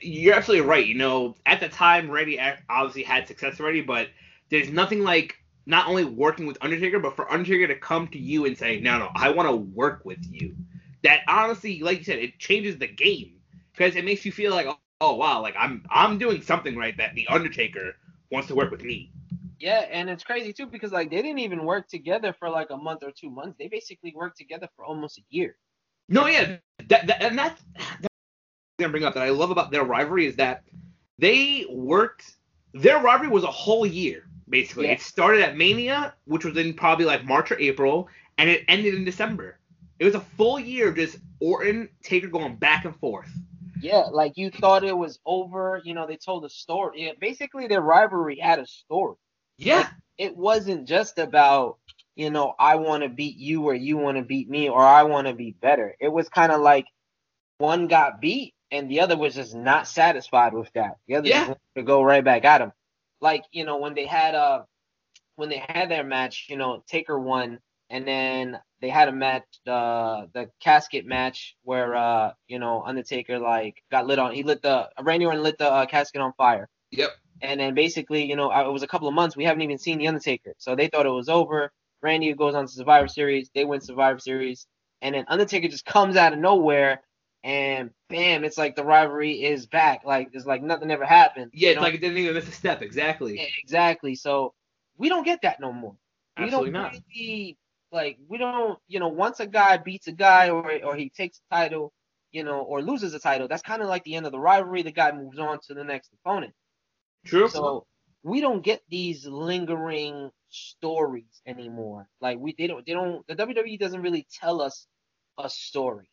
[0.00, 0.86] you're absolutely right.
[0.86, 4.08] You know, at the time, Randy obviously had success already, but
[4.50, 5.36] there's nothing like
[5.66, 8.98] not only working with Undertaker, but for Undertaker to come to you and say, "No,
[8.98, 10.56] no, I want to work with you."
[11.02, 13.40] That honestly, like you said, it changes the game
[13.72, 16.96] because it makes you feel like, oh, oh wow, like I'm I'm doing something right
[16.96, 17.94] that the Undertaker
[18.30, 19.12] wants to work with me.
[19.58, 22.76] Yeah, and it's crazy too because like they didn't even work together for like a
[22.76, 23.56] month or two months.
[23.58, 25.56] They basically worked together for almost a year.
[26.08, 26.56] No, yeah,
[26.88, 27.62] that, that and that's,
[28.80, 30.64] that's gonna bring up that I love about their rivalry is that
[31.18, 32.36] they worked.
[32.72, 34.86] Their rivalry was a whole year basically.
[34.86, 34.92] Yeah.
[34.92, 38.94] It started at Mania, which was in probably like March or April, and it ended
[38.94, 39.58] in December.
[39.98, 43.30] It was a full year of just Orton Taker going back and forth.
[43.80, 45.80] Yeah, like you thought it was over.
[45.84, 47.04] You know, they told a story.
[47.04, 49.16] Yeah, basically, their rivalry had a story.
[49.56, 49.78] Yeah.
[49.78, 49.86] Like,
[50.18, 51.78] it wasn't just about,
[52.14, 55.04] you know, I want to beat you or you want to beat me or I
[55.04, 55.94] want to be better.
[55.98, 56.86] It was kind of like
[57.56, 60.96] one got beat and the other was just not satisfied with that.
[61.06, 61.54] The other yeah.
[61.76, 62.72] to go right back at him.
[63.20, 64.62] Like, you know, when they had uh
[65.36, 67.58] when they had their match, you know, Taker won
[67.90, 73.38] and then they had a match, uh, the casket match where, uh, you know, Undertaker
[73.38, 74.32] like got lit on.
[74.32, 76.68] He lit the Randy Orton lit the uh, casket on fire.
[76.92, 77.10] Yep.
[77.42, 79.36] And then basically, you know, it was a couple of months.
[79.36, 81.72] We haven't even seen the Undertaker, so they thought it was over.
[82.02, 83.50] Randy goes on to Survivor Series.
[83.54, 84.66] They win Survivor Series,
[85.02, 87.02] and then Undertaker just comes out of nowhere,
[87.42, 88.44] and bam!
[88.44, 90.02] It's like the rivalry is back.
[90.04, 91.50] Like it's like nothing ever happened.
[91.54, 91.82] Yeah, it's know?
[91.82, 92.82] like it didn't even miss a step.
[92.82, 93.38] Exactly.
[93.38, 94.14] Yeah, exactly.
[94.14, 94.54] So
[94.98, 95.96] we don't get that no more.
[96.36, 96.94] Absolutely we don't not.
[97.14, 97.58] Really,
[97.92, 101.40] like we don't, you know, once a guy beats a guy or or he takes
[101.50, 101.92] a title,
[102.30, 104.82] you know, or loses a title, that's kind of like the end of the rivalry.
[104.82, 106.52] The guy moves on to the next opponent.
[107.24, 107.48] True.
[107.48, 107.86] So
[108.22, 112.06] we don't get these lingering stories anymore.
[112.20, 114.86] Like we they don't they don't the WWE doesn't really tell us
[115.38, 116.09] a story.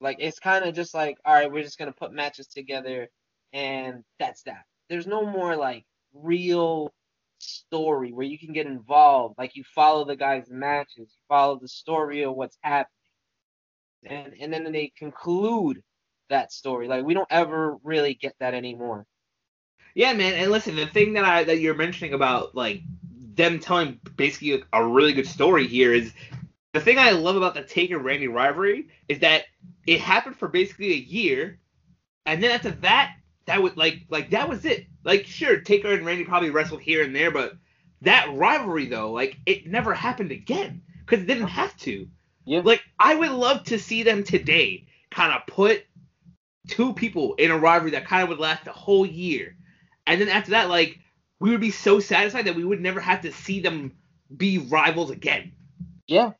[0.00, 3.08] Like it's kind of just like all right, we're just gonna put matches together
[3.52, 4.64] and that's that.
[4.88, 6.92] There's no more like real
[7.38, 9.36] story where you can get involved.
[9.38, 12.90] Like you follow the guy's matches, you follow the story of what's happening,
[14.04, 15.82] and and then they conclude
[16.28, 16.88] that story.
[16.88, 19.06] Like we don't ever really get that anymore.
[19.94, 20.34] Yeah, man.
[20.34, 22.82] And listen, the thing that I that you're mentioning about like
[23.34, 26.12] them telling basically a really good story here is
[26.76, 29.44] the thing I love about the Taker Randy rivalry is that
[29.86, 31.58] it happened for basically a year,
[32.24, 34.86] and then after that, that was like like that was it.
[35.04, 37.54] Like sure, Taker and Randy probably wrestled here and there, but
[38.02, 42.08] that rivalry though, like it never happened again because it didn't have to.
[42.44, 42.62] Yeah.
[42.64, 45.84] Like I would love to see them today kind of put
[46.68, 49.56] two people in a rivalry that kind of would last a whole year
[50.06, 50.98] and then after that, like
[51.40, 53.92] we would be so satisfied that we would never have to see them
[54.34, 55.52] be rivals again.
[56.06, 56.32] Yeah.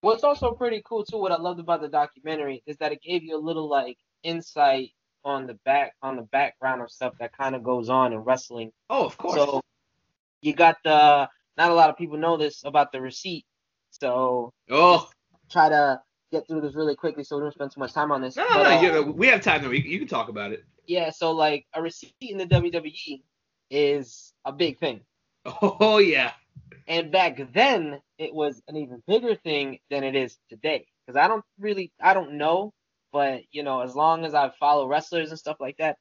[0.00, 3.22] What's also pretty cool too, what I loved about the documentary is that it gave
[3.22, 4.90] you a little like insight
[5.24, 8.72] on the back on the background of stuff that kind of goes on in wrestling.
[8.88, 9.34] Oh, of course.
[9.34, 9.60] So
[10.40, 13.44] you got the not a lot of people know this about the receipt.
[13.90, 15.08] So oh,
[15.50, 16.00] try to
[16.32, 18.36] get through this really quickly so we don't spend too much time on this.
[18.36, 19.70] No, but, no, no, uh, we have time though.
[19.70, 20.64] You, you can talk about it.
[20.86, 23.22] Yeah, so like a receipt in the WWE
[23.70, 25.00] is a big thing.
[25.62, 26.32] Oh yeah.
[26.86, 30.86] And back then it was an even bigger thing than it is today.
[31.06, 32.72] Because I don't really I don't know,
[33.12, 35.96] but you know, as long as I follow wrestlers and stuff like that,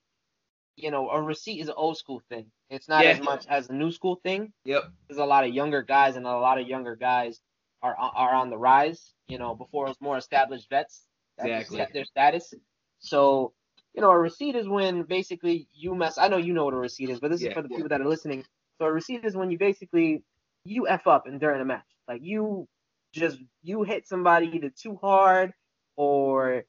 [0.75, 2.45] you know, a receipt is an old school thing.
[2.69, 3.11] It's not yeah.
[3.11, 4.53] as much as a new school thing.
[4.65, 4.83] Yep.
[5.07, 7.39] There's a lot of younger guys and a lot of younger guys
[7.81, 9.13] are are on the rise.
[9.27, 11.03] You know, before it was more established vets
[11.37, 11.77] that exactly.
[11.77, 12.53] set their status.
[12.99, 13.53] So,
[13.93, 16.17] you know, a receipt is when basically you mess.
[16.17, 17.89] I know you know what a receipt is, but this yeah, is for the people
[17.89, 18.43] that are listening.
[18.77, 20.23] So a receipt is when you basically
[20.69, 22.67] you f up and during a match, like you
[23.13, 25.51] just you hit somebody either too hard
[25.95, 26.63] or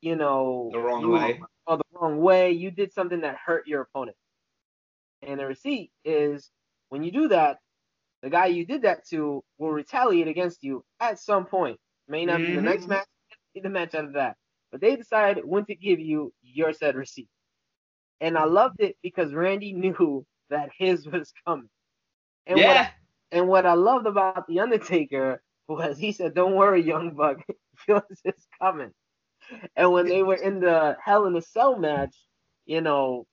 [0.00, 2.52] you know the wrong way or the wrong way.
[2.52, 4.16] You did something that hurt your opponent.
[5.22, 6.50] And the receipt is
[6.90, 7.58] when you do that,
[8.22, 11.78] the guy you did that to will retaliate against you at some point.
[12.08, 12.50] May not mm-hmm.
[12.50, 12.92] be the next mm-hmm.
[12.92, 13.06] match,
[13.60, 14.36] the match after that.
[14.70, 17.28] But they decide when to give you your said receipt.
[18.20, 21.68] And I loved it because Randy knew that his was coming.
[22.46, 22.90] And yeah.
[23.36, 27.38] And what I loved about The Undertaker was he said, Don't worry, young buck,
[27.88, 28.92] yours is coming.
[29.76, 32.16] And when they were in the Hell in a Cell match,
[32.64, 33.26] you know,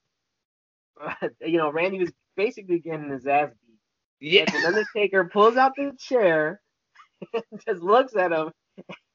[1.41, 4.31] you know, Randy was basically getting his ass beat.
[4.33, 4.43] Yeah.
[4.45, 6.61] And the Undertaker pulls out the chair
[7.33, 8.51] and just looks at him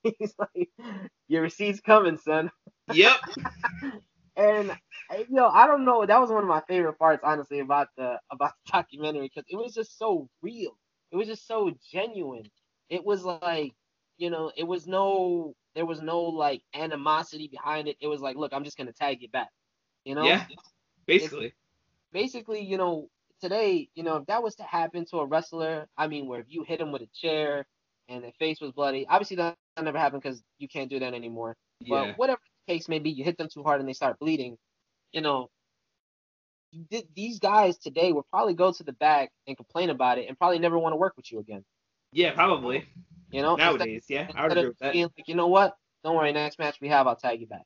[0.02, 0.70] He's like,
[1.28, 2.50] your receipt's coming, son.
[2.92, 3.16] Yep.
[4.38, 4.70] And
[5.18, 6.06] you know, I don't know.
[6.06, 9.56] That was one of my favorite parts, honestly, about the about the documentary because it
[9.56, 10.78] was just so real.
[11.10, 12.48] It was just so genuine.
[12.88, 13.72] It was like,
[14.16, 17.96] you know, it was no, there was no like animosity behind it.
[18.00, 19.48] It was like, look, I'm just gonna tag you back.
[20.04, 20.24] You know?
[20.24, 20.44] Yeah.
[21.06, 21.54] Basically.
[22.12, 23.08] basically, you know,
[23.40, 26.46] today, you know, if that was to happen to a wrestler, I mean, where if
[26.48, 27.66] you hit him with a chair
[28.08, 31.56] and the face was bloody, obviously that never happened because you can't do that anymore.
[31.80, 32.08] Yeah.
[32.08, 34.56] But whatever case may be, you hit them too hard and they start bleeding.
[35.12, 35.48] You know,
[36.70, 40.28] you did, these guys today will probably go to the back and complain about it
[40.28, 41.64] and probably never want to work with you again.
[42.12, 42.84] Yeah, probably.
[43.30, 44.28] You know, Nowadays, yeah.
[44.34, 44.92] I would agree with that.
[44.92, 45.76] being like, you know what?
[46.04, 47.64] Don't worry, next match we have, I'll tag you back.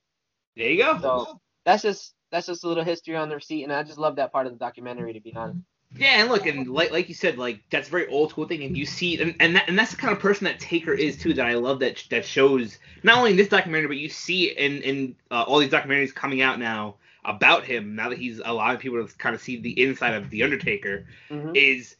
[0.56, 0.98] There you go.
[1.00, 4.16] So that's just that's just a little history on the receipt, and I just love
[4.16, 5.60] that part of the documentary, to be honest.
[5.98, 8.62] Yeah, and look, and like like you said, like that's a very old school thing,
[8.62, 11.18] and you see, and and, that, and that's the kind of person that Taker is
[11.18, 11.34] too.
[11.34, 14.80] That I love that that shows not only in this documentary, but you see in
[14.82, 17.94] in uh, all these documentaries coming out now about him.
[17.94, 21.56] Now that he's allowing people to kind of see the inside of the Undertaker, Mhm.
[21.56, 21.96] is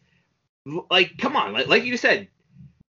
[0.91, 2.29] like, come on, like like you said,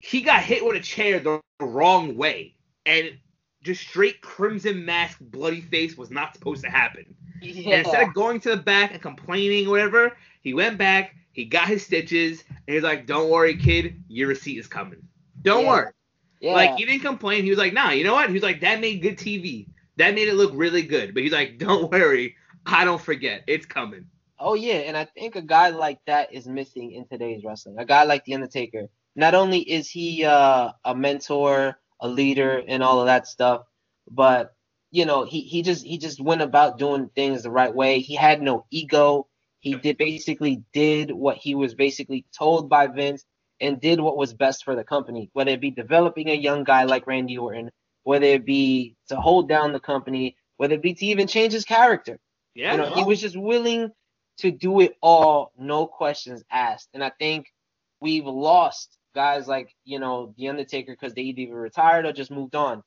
[0.00, 2.54] he got hit with a chair the wrong way,
[2.86, 3.12] and
[3.62, 7.14] just straight crimson mask, bloody face was not supposed to happen.
[7.40, 7.76] Yeah.
[7.76, 11.44] And instead of going to the back and complaining or whatever, he went back, he
[11.44, 15.02] got his stitches, and he's like, Don't worry, kid, your receipt is coming.
[15.42, 15.68] Don't Yeah.
[15.70, 15.92] worry.
[16.40, 16.52] yeah.
[16.54, 17.44] Like, he didn't complain.
[17.44, 18.28] He was like, Nah, you know what?
[18.28, 19.66] He was like, That made good TV.
[19.96, 21.14] That made it look really good.
[21.14, 23.42] But he's like, Don't worry, I don't forget.
[23.46, 24.06] It's coming.
[24.40, 27.76] Oh yeah, and I think a guy like that is missing in today's wrestling.
[27.78, 28.88] A guy like The Undertaker.
[29.16, 33.62] Not only is he uh, a mentor, a leader, and all of that stuff,
[34.10, 34.54] but
[34.90, 38.00] you know, he, he just he just went about doing things the right way.
[38.00, 39.26] He had no ego.
[39.60, 43.24] He did basically did what he was basically told by Vince
[43.60, 46.84] and did what was best for the company, whether it be developing a young guy
[46.84, 47.70] like Randy Orton,
[48.04, 51.64] whether it be to hold down the company, whether it be to even change his
[51.64, 52.18] character.
[52.54, 52.72] Yeah.
[52.72, 53.90] You know, he was just willing
[54.38, 56.88] to do it all, no questions asked.
[56.94, 57.52] And I think
[58.00, 62.54] we've lost guys like, you know, The Undertaker because they either retired or just moved
[62.54, 62.84] on.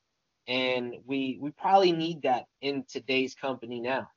[0.48, 4.08] And we we probably need that in today's company now.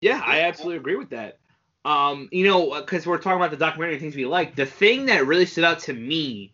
[0.00, 1.38] Yeah, I absolutely agree with that.
[1.84, 4.56] Um, you know, because we're talking about the documentary things we like.
[4.56, 6.52] The thing that really stood out to me,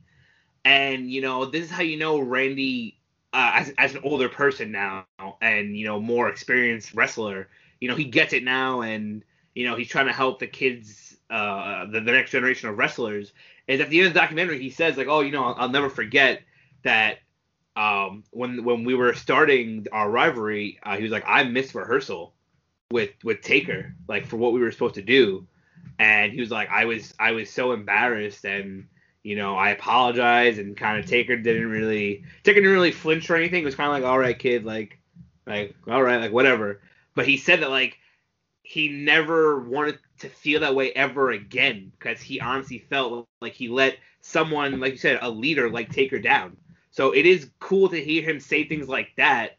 [0.66, 2.98] and you know, this is how you know Randy,
[3.32, 5.06] uh, as as an older person now,
[5.40, 7.48] and you know, more experienced wrestler.
[7.80, 9.24] You know, he gets it now, and
[9.54, 13.32] you know, he's trying to help the kids, uh, the, the next generation of wrestlers.
[13.66, 15.68] Is at the end of the documentary, he says like, oh, you know, I'll, I'll
[15.68, 16.42] never forget
[16.84, 17.18] that
[17.74, 22.32] um, when when we were starting our rivalry, uh, he was like, I missed rehearsal
[22.90, 25.46] with with Taker, like for what we were supposed to do,
[25.98, 28.86] and he was like, I was I was so embarrassed, and
[29.22, 33.36] you know, I apologized, and kind of Taker didn't really Taker didn't really flinch or
[33.36, 33.62] anything.
[33.62, 34.98] It was kind of like, all right, kid, like
[35.46, 36.80] like all right, like whatever.
[37.14, 37.98] But he said that like
[38.66, 43.68] he never wanted to feel that way ever again because he honestly felt like he
[43.68, 46.56] let someone, like you said, a leader like Taker down.
[46.90, 49.58] So it is cool to hear him say things like that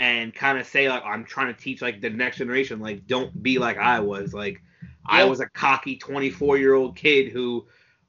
[0.00, 3.42] and kind of say like I'm trying to teach like the next generation like don't
[3.42, 4.60] be like I was like
[5.06, 7.66] I was a cocky 24 year old kid who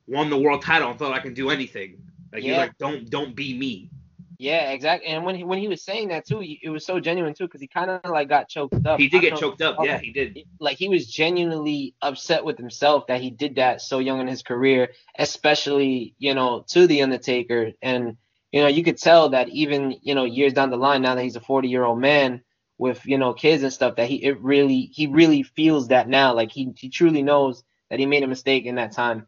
[0.08, 1.98] won the world title and thought I can do anything.
[2.34, 2.58] Like Yeah.
[2.58, 3.92] like don't don't be me.
[4.40, 5.10] Yeah, exactly.
[5.10, 7.60] And when he when he was saying that too, it was so genuine too because
[7.60, 8.98] he kind of like got choked up.
[8.98, 9.76] He did get choked up.
[9.84, 10.40] Yeah, he did.
[10.62, 14.42] like he was genuinely upset with himself that he did that so young in his
[14.42, 18.16] career, especially you know to the Undertaker, and
[18.54, 21.24] you know you could tell that even you know years down the line now that
[21.24, 22.42] he's a 40 year old man
[22.78, 26.34] with you know kids and stuff that he it really he really feels that now
[26.34, 29.28] like he he truly knows that he made a mistake in that time.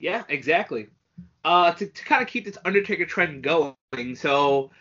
[0.00, 0.88] Yeah, exactly.
[1.46, 4.72] Uh, to, to kind of keep this Undertaker trend going, so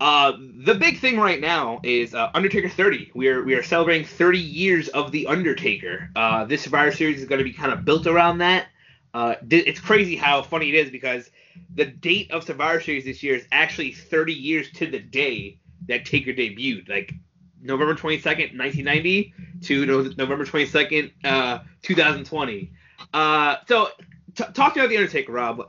[0.00, 0.32] uh,
[0.64, 3.10] the big thing right now is uh, Undertaker 30.
[3.16, 6.08] We are we are celebrating 30 years of the Undertaker.
[6.14, 8.66] Uh, this Survivor Series is going to be kind of built around that.
[9.14, 11.28] Uh, it's crazy how funny it is because
[11.74, 16.04] the date of Survivor Series this year is actually 30 years to the day that
[16.04, 17.12] Taker debuted, like
[17.60, 22.72] November 22nd, 1990 to no- November 22nd, uh, 2020.
[23.12, 23.88] Uh, so
[24.36, 25.68] t- talk about the Undertaker, Rob.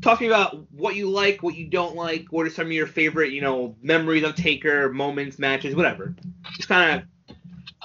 [0.00, 2.26] Talk to me about what you like, what you don't like.
[2.30, 6.14] What are some of your favorite, you know, memories of Taker, moments, matches, whatever.
[6.56, 7.36] Just kind of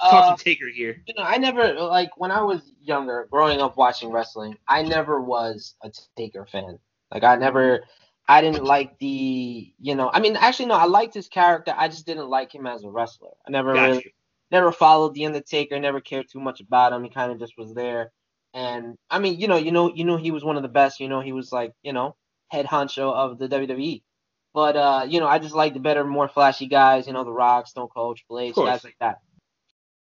[0.08, 1.02] talk Uh, some Taker here.
[1.06, 4.56] you know, I never like when I was younger, growing up watching wrestling.
[4.68, 6.78] I never was a Taker fan.
[7.10, 7.84] Like I never,
[8.28, 11.74] I didn't like the, you know, I mean, actually no, I liked his character.
[11.76, 13.30] I just didn't like him as a wrestler.
[13.46, 14.10] I never Got really, you.
[14.50, 15.78] never followed the Undertaker.
[15.78, 17.04] Never cared too much about him.
[17.04, 18.12] He kind of just was there.
[18.54, 21.00] And I mean, you know, you know, you know, he was one of the best.
[21.00, 22.16] You know, he was like, you know,
[22.48, 24.02] head honcho of the WWE.
[24.54, 27.06] But uh, you know, I just like the better, more flashy guys.
[27.06, 29.18] You know, The Rock, Stone Cold, Triple H, guys like that.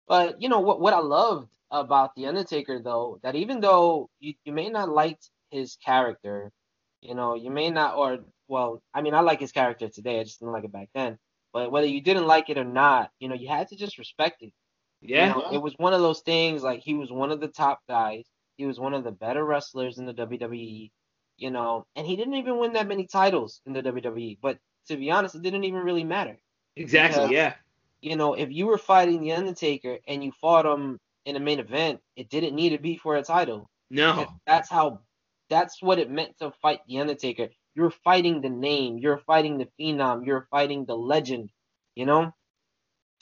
[0.07, 0.81] But you know what?
[0.81, 5.19] What I loved about the Undertaker, though, that even though you, you may not like
[5.51, 6.53] his character,
[7.01, 10.21] you know, you may not, or well, I mean, I like his character today.
[10.21, 11.19] I just didn't like it back then.
[11.53, 14.43] But whether you didn't like it or not, you know, you had to just respect
[14.43, 14.53] it.
[15.01, 15.29] Yeah.
[15.29, 17.81] You know, it was one of those things like he was one of the top
[17.89, 18.25] guys.
[18.57, 20.91] He was one of the better wrestlers in the WWE,
[21.39, 24.39] you know, and he didn't even win that many titles in the WWE.
[24.41, 26.39] But to be honest, it didn't even really matter.
[26.77, 27.21] Exactly.
[27.21, 27.55] Because- Yeah.
[28.01, 31.59] You know, if you were fighting the Undertaker and you fought him in a main
[31.59, 33.71] event, it didn't need to be for a title.
[33.91, 34.27] No.
[34.47, 35.01] That's how.
[35.49, 37.49] That's what it meant to fight the Undertaker.
[37.75, 38.99] You're fighting the name.
[38.99, 40.27] You're fighting the phenom.
[40.27, 41.51] You're fighting the legend.
[41.95, 42.35] You know.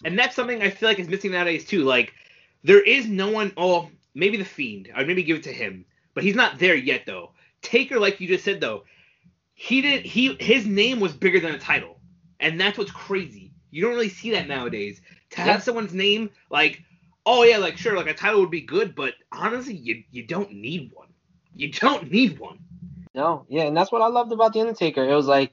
[0.05, 1.85] And that's something I feel like is missing nowadays too.
[1.85, 2.13] Like
[2.65, 3.53] there is no one.
[3.57, 4.91] Oh, maybe the Fiend.
[4.95, 7.33] I'd maybe give it to him, but he's not there yet though.
[7.63, 8.85] Taker, like you just said though,
[9.55, 10.05] he did.
[10.05, 12.01] He his name was bigger than a title,
[12.41, 13.53] and that's what's crazy.
[13.71, 15.01] You don't really see that nowadays.
[15.31, 16.83] To have someone's name like,
[17.25, 20.53] oh yeah, like sure, like a title would be good, but honestly, you you don't
[20.53, 21.09] need one.
[21.55, 22.59] You don't need one.
[23.15, 25.05] No, yeah, and that's what I loved about the Undertaker.
[25.05, 25.53] It was like,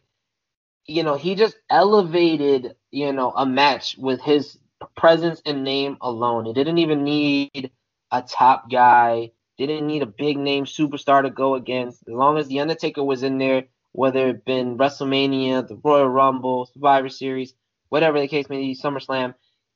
[0.86, 4.58] you know, he just elevated, you know, a match with his
[4.96, 6.48] presence and name alone.
[6.48, 7.72] It didn't even need
[8.12, 9.32] a top guy.
[9.58, 12.02] Didn't need a big name superstar to go against.
[12.08, 16.68] As long as the Undertaker was in there, whether it been WrestleMania, the Royal Rumble,
[16.74, 17.54] Survivor Series,
[17.90, 19.34] whatever the case may be, SummerSlam,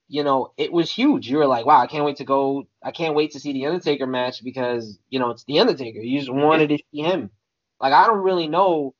[0.08, 1.30] you know, it was huge.
[1.30, 2.68] You were like, wow, I can't wait to go.
[2.84, 6.00] I can't wait to see the Undertaker match because you know it's the Undertaker.
[6.00, 7.30] You just wanted to see him.
[7.80, 8.94] Like I don't really know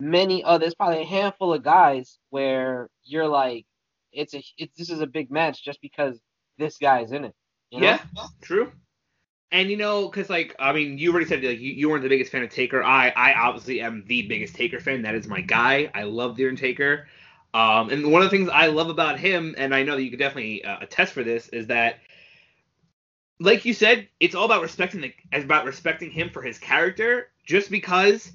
[0.00, 0.60] many other.
[0.60, 3.66] There's probably a handful of guys where you're like,
[4.12, 6.18] it's a it's this is a big match just because
[6.58, 7.34] this guy is in it.
[7.70, 7.86] You know?
[7.86, 8.00] Yeah,
[8.42, 8.72] true.
[9.52, 12.08] And you know, because like I mean, you already said like you, you weren't the
[12.08, 12.82] biggest fan of Taker.
[12.82, 15.02] I I obviously am the biggest Taker fan.
[15.02, 15.90] That is my guy.
[15.94, 17.06] I love the Taker.
[17.56, 20.10] Um, and one of the things I love about him, and I know that you
[20.10, 22.00] could definitely uh, attest for this, is that,
[23.40, 27.28] like you said, it's all about respecting the, about respecting him for his character.
[27.46, 28.30] Just because,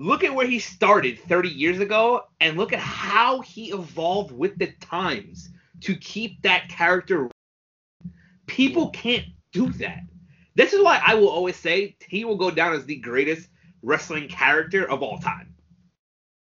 [0.00, 4.58] look at where he started 30 years ago, and look at how he evolved with
[4.58, 5.50] the times
[5.82, 7.28] to keep that character.
[8.52, 10.00] People can't do that.
[10.54, 13.48] This is why I will always say he will go down as the greatest
[13.82, 15.54] wrestling character of all time.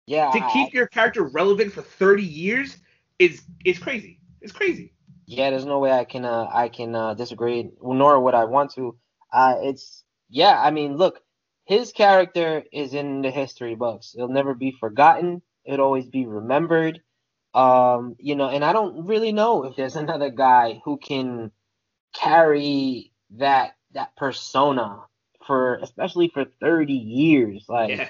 [0.08, 0.30] Yeah.
[0.32, 2.76] To keep your character relevant for 30 years
[3.17, 4.19] is is crazy.
[4.41, 4.93] It's crazy.
[5.26, 8.74] Yeah, there's no way I can uh, I can uh, disagree, nor would I want
[8.74, 8.97] to.
[9.32, 11.21] Uh, it's yeah, I mean, look,
[11.63, 14.15] his character is in the history books.
[14.17, 15.41] It'll never be forgotten.
[15.63, 17.00] It'll always be remembered.
[17.54, 21.52] Um, you know, and I don't really know if there's another guy who can
[22.13, 25.02] carry that that persona
[25.45, 27.65] for especially for 30 years.
[27.69, 28.10] Like yeah.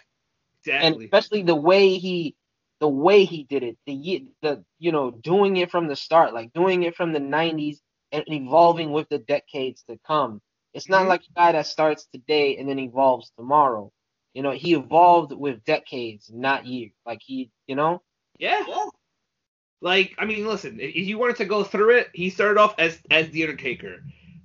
[0.82, 2.36] and especially the way he
[2.80, 6.54] the way he did it the the you know doing it from the start like
[6.54, 10.42] doing it from the 90s and evolving with the decades to come
[10.74, 11.10] it's not Mhm.
[11.10, 13.92] like a guy that starts today and then evolves tomorrow
[14.34, 18.02] you know he evolved with decades not years like he you know
[18.40, 18.64] Yeah.
[19.82, 23.00] Like, I mean, listen, if you wanted to go through it, he started off as
[23.10, 24.04] as the Undertaker.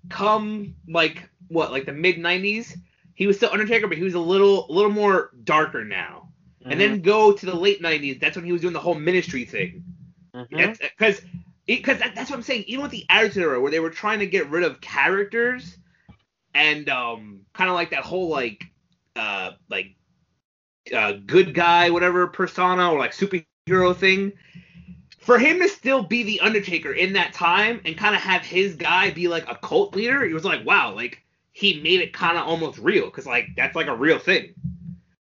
[0.08, 2.76] Come like what, like the mid '90s,
[3.14, 6.30] he was still Undertaker, but he was a little a little more darker now.
[6.68, 8.18] And then go to the late '90s.
[8.18, 9.84] That's when he was doing the whole ministry thing.
[10.80, 11.20] Because
[11.66, 12.64] because that, that's what I'm saying.
[12.66, 15.76] Even with the Attitude Era, where they were trying to get rid of characters
[16.54, 18.64] and um kind of like that whole like
[19.14, 19.94] uh like
[20.94, 24.32] uh good guy whatever persona or like superhero thing.
[25.26, 28.76] For him to still be the Undertaker in that time and kind of have his
[28.76, 32.38] guy be like a cult leader, it was like wow, like he made it kind
[32.38, 34.54] of almost real because like that's like a real thing.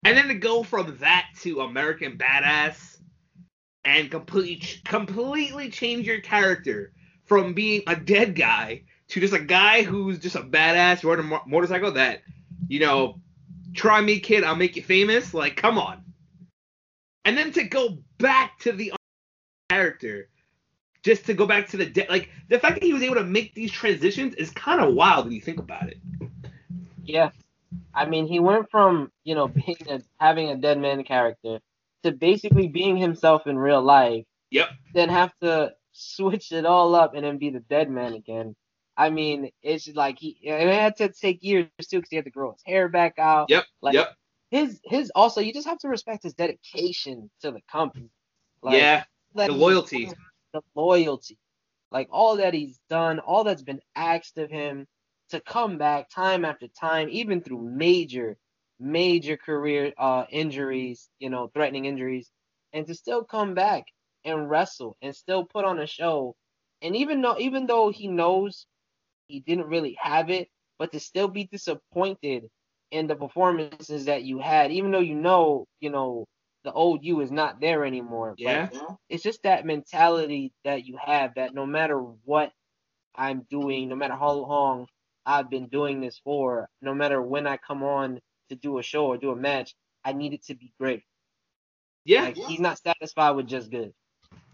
[0.06, 3.00] And then to go from that to American Badass
[3.84, 6.94] and completely completely change your character
[7.26, 11.28] from being a dead guy to just a guy who's just a badass riding a
[11.28, 12.22] mo- motorcycle that
[12.70, 13.20] you know
[13.74, 16.02] try me kid I'll make you famous like come on
[17.26, 18.94] and then to go back to the
[20.02, 20.28] character
[21.04, 23.24] just to go back to the de- like the fact that he was able to
[23.24, 25.98] make these transitions is kind of wild when you think about it
[27.04, 27.32] Yeah.
[27.94, 31.60] I mean, he went from, you know, being a, having a dead man character
[32.04, 37.14] to basically being himself in real life, yep then have to switch it all up
[37.16, 38.56] and then be the dead man again.
[38.98, 42.26] I mean, it's like he and it had to take years too because he had
[42.26, 43.50] to grow his hair back out.
[43.50, 44.16] yep Like yep
[44.52, 48.10] his his also you just have to respect his dedication to the company.
[48.62, 49.04] Like, yeah
[49.36, 50.06] that the loyalty.
[50.06, 50.16] done,
[50.54, 51.38] the loyalty,
[51.92, 54.88] like all that he's done, all that's been asked of him
[55.30, 58.38] to come back time after time, even through major,
[58.80, 62.30] major career uh, injuries, you know, threatening injuries,
[62.74, 63.86] and to still come back
[64.26, 66.36] and wrestle and still put on a show.
[66.82, 68.66] And even though, even though he knows
[69.28, 72.50] he didn't really have it, but to still be disappointed
[72.92, 76.26] in the performances that you had, even though you know, you know,
[76.64, 78.36] the old you is not there anymore.
[78.38, 78.70] Yeah.
[79.10, 82.52] it's just that mentality that you have that no matter what
[83.16, 84.88] I'm doing, no matter how long
[85.26, 89.06] I've been doing this for, no matter when I come on to do a show
[89.08, 91.04] or do a match, I need it to be great.
[92.06, 93.94] Yeah, Like he's not satisfied with just good.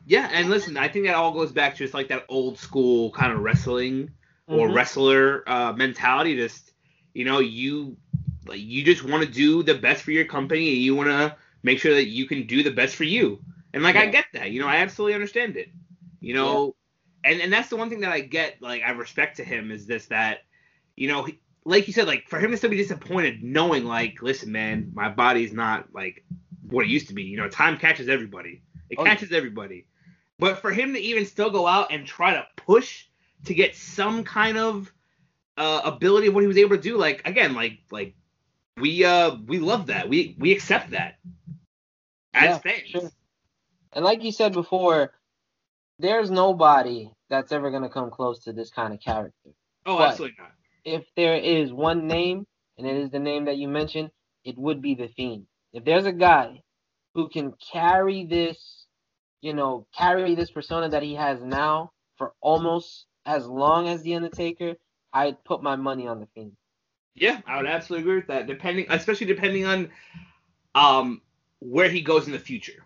[0.05, 3.11] yeah, and listen, I think that all goes back to just like that old school
[3.11, 4.11] kind of wrestling
[4.49, 4.73] or Mhm.
[4.73, 6.35] wrestler uh, mentality.
[6.35, 6.73] Just
[7.13, 7.97] you know, you
[8.45, 11.35] like you just want to do the best for your company, and you want to
[11.63, 13.39] make sure that you can do the best for you.
[13.73, 15.69] And like I get that, you know, I absolutely understand it.
[16.19, 16.75] You know,
[17.23, 19.85] and and that's the one thing that I get, like I respect to him is
[19.85, 20.39] this that,
[20.95, 24.21] you know, he, like you said, like for him to still be disappointed, knowing like,
[24.21, 26.23] listen, man, my body's not like
[26.69, 27.23] what it used to be.
[27.23, 28.61] You know, time catches everybody.
[28.89, 29.15] It Oh, yeah.
[29.15, 29.87] catches everybody.
[30.39, 33.05] But for him to even still go out and try to push
[33.45, 34.91] to get some kind of
[35.57, 38.15] uh, ability of what he was able to do, like again, like like
[38.79, 40.07] we uh we love that.
[40.09, 41.17] We we accept that
[42.37, 43.11] as Yeah, sure.
[43.93, 45.13] And like you said before,
[45.99, 49.51] there's nobody that's ever gonna come close to this kind of character.
[49.85, 50.51] Oh, But- absolutely not.
[50.85, 52.45] If there is one name,
[52.77, 54.09] and it is the name that you mentioned,
[54.45, 55.47] it would be the Fiend.
[55.73, 56.61] If there's a guy
[57.13, 58.85] who can carry this,
[59.41, 64.15] you know, carry this persona that he has now for almost as long as the
[64.15, 64.75] Undertaker,
[65.11, 66.55] I'd put my money on the Fiend.
[67.15, 68.47] Yeah, I would absolutely agree with that.
[68.47, 69.91] Depending, especially depending on
[70.75, 71.21] um
[71.59, 72.83] where he goes in the future,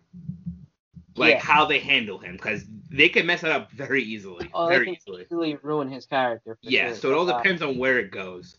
[1.15, 1.39] like Yeah.
[1.41, 4.86] how they handle him, because they can mess it up very easily, Oh, they very
[4.86, 5.24] can easily.
[5.24, 6.57] easily ruin his character.
[6.61, 6.95] Yeah, sure.
[6.95, 8.57] so it all depends on where it goes.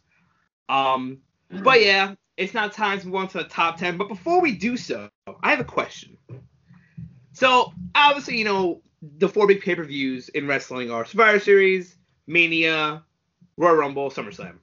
[0.69, 1.19] Um,
[1.51, 3.97] but yeah, it's not time to move on to the top ten.
[3.97, 5.09] But before we do so,
[5.43, 6.17] I have a question.
[7.33, 8.83] So obviously, you know,
[9.19, 11.97] the four big pay per views in wrestling are Survivor Series,
[12.27, 13.03] Mania,
[13.57, 14.59] Royal Rumble, SummerSlam.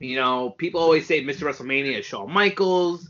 [0.00, 1.42] You know, people always say Mr.
[1.44, 3.08] WrestleMania is Shawn Michaels.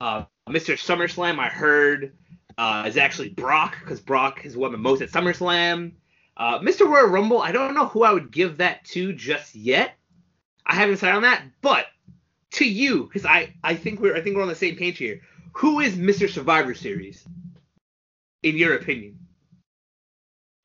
[0.00, 0.74] Uh, Mr.
[0.74, 2.12] SummerSlam, I heard,
[2.58, 5.92] uh, is actually Brock because Brock has won the most at SummerSlam.
[6.36, 6.88] Uh, Mr.
[6.88, 9.94] Royal Rumble, I don't know who I would give that to just yet.
[10.64, 11.86] I haven't decided on that, but
[12.52, 15.20] to you, because I, I think we're I think we're on the same page here.
[15.54, 16.28] Who is Mr.
[16.28, 17.24] Survivor Series,
[18.42, 19.18] in your opinion?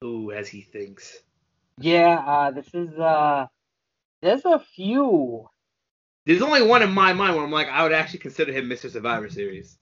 [0.03, 1.17] Ooh, as he thinks.
[1.79, 3.47] Yeah, uh, this is uh,
[4.21, 5.49] there's a few.
[6.25, 8.89] There's only one in my mind where I'm like, I would actually consider him Mr.
[8.89, 9.77] Survivor Series.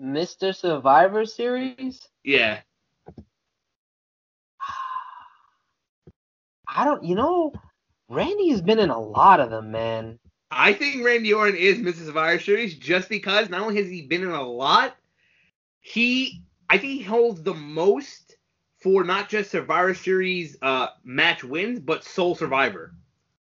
[0.00, 0.54] Mr.
[0.54, 2.08] Survivor Series.
[2.22, 2.60] Yeah.
[6.68, 7.52] I don't, you know,
[8.08, 10.18] Randy has been in a lot of them, man.
[10.50, 12.04] I think Randy Orton is Mr.
[12.06, 14.96] Survivor Series just because not only has he been in a lot,
[15.80, 18.36] he I think he holds the most
[18.80, 22.92] for not just Survivor Series uh, match wins, but sole survivor.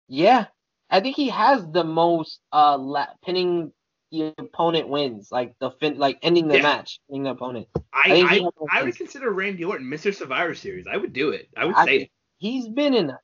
[0.09, 0.47] Yeah,
[0.91, 3.73] I think he has the most uh la- pinning
[4.11, 6.63] the opponent wins, like the fin, like ending the Yeah.
[6.63, 7.69] match, ending the opponent.
[7.93, 10.15] I think I, I, would consider Randy Orton Mr.
[10.15, 10.87] Survivor Series.
[10.87, 11.49] I would do it.
[11.57, 12.11] I would I say it.
[12.39, 13.19] He's been in a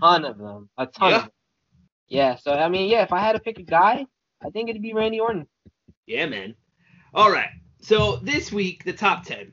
[0.00, 1.16] ton of them, a ton Yeah.
[1.16, 1.30] of them.
[2.08, 4.06] Yeah, so I mean, yeah, if I had to pick a guy,
[4.44, 5.46] I think it'd be Randy Orton.
[6.06, 6.54] Yeah, man.
[7.12, 7.48] All right.
[7.80, 9.52] So this week, the top ten.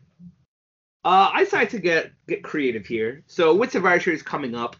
[1.03, 3.23] Uh, I decided to get get creative here.
[3.25, 4.75] So with Survivor Series coming up,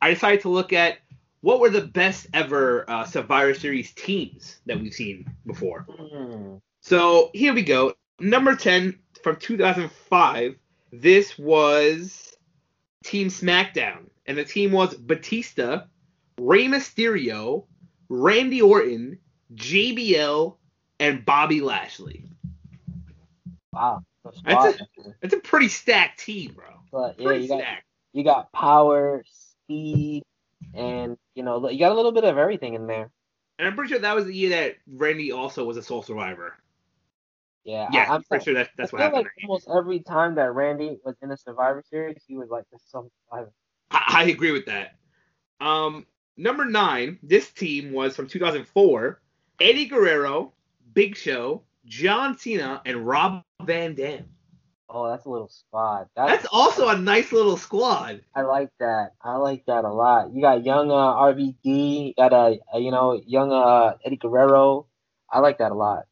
[0.00, 0.98] I decided to look at
[1.42, 5.86] what were the best ever uh, Survivor Series teams that we've seen before.
[5.90, 6.56] Hmm.
[6.80, 7.94] So here we go.
[8.18, 10.56] Number 10 from 2005.
[10.92, 12.34] This was
[13.04, 14.08] Team SmackDown.
[14.26, 15.82] And the team was Batista,
[16.38, 17.66] Rey Mysterio,
[18.08, 19.18] Randy Orton,
[19.54, 20.56] JBL,
[21.00, 22.24] and Bobby Lashley.
[23.72, 24.02] Wow.
[24.24, 25.14] the That's squad.
[25.20, 26.66] That's a pretty stacked team, bro.
[26.92, 27.84] But yeah, Pretty you got stacked.
[28.12, 30.22] you got power, speed,
[30.74, 33.10] and you know you got a little bit of everything in there.
[33.58, 36.56] And I'm pretty sure that was the year that Randy also was a sole survivor.
[37.64, 39.22] Yeah, Yeah, I, I'm pretty sure that, that's I what happened.
[39.24, 42.78] like almost every time that Randy was in a Survivor Series, he was like the
[42.88, 43.52] some survivor.
[43.90, 44.96] I, I agree with that.
[45.60, 46.06] Um,
[46.36, 49.20] number nine, this team was from 2004.
[49.60, 50.52] Eddie Guerrero,
[50.92, 54.24] Big Show, John Cena, and Rob Van Dam.
[54.94, 56.10] Oh, that's a little squad.
[56.14, 58.20] That's, That's also a nice little squad.
[58.34, 59.12] I like that.
[59.22, 60.34] I like that a lot.
[60.34, 64.86] You got young uh, RVD, you got a uh, you know young uh, Eddie Guerrero.
[65.30, 66.04] I like that a lot.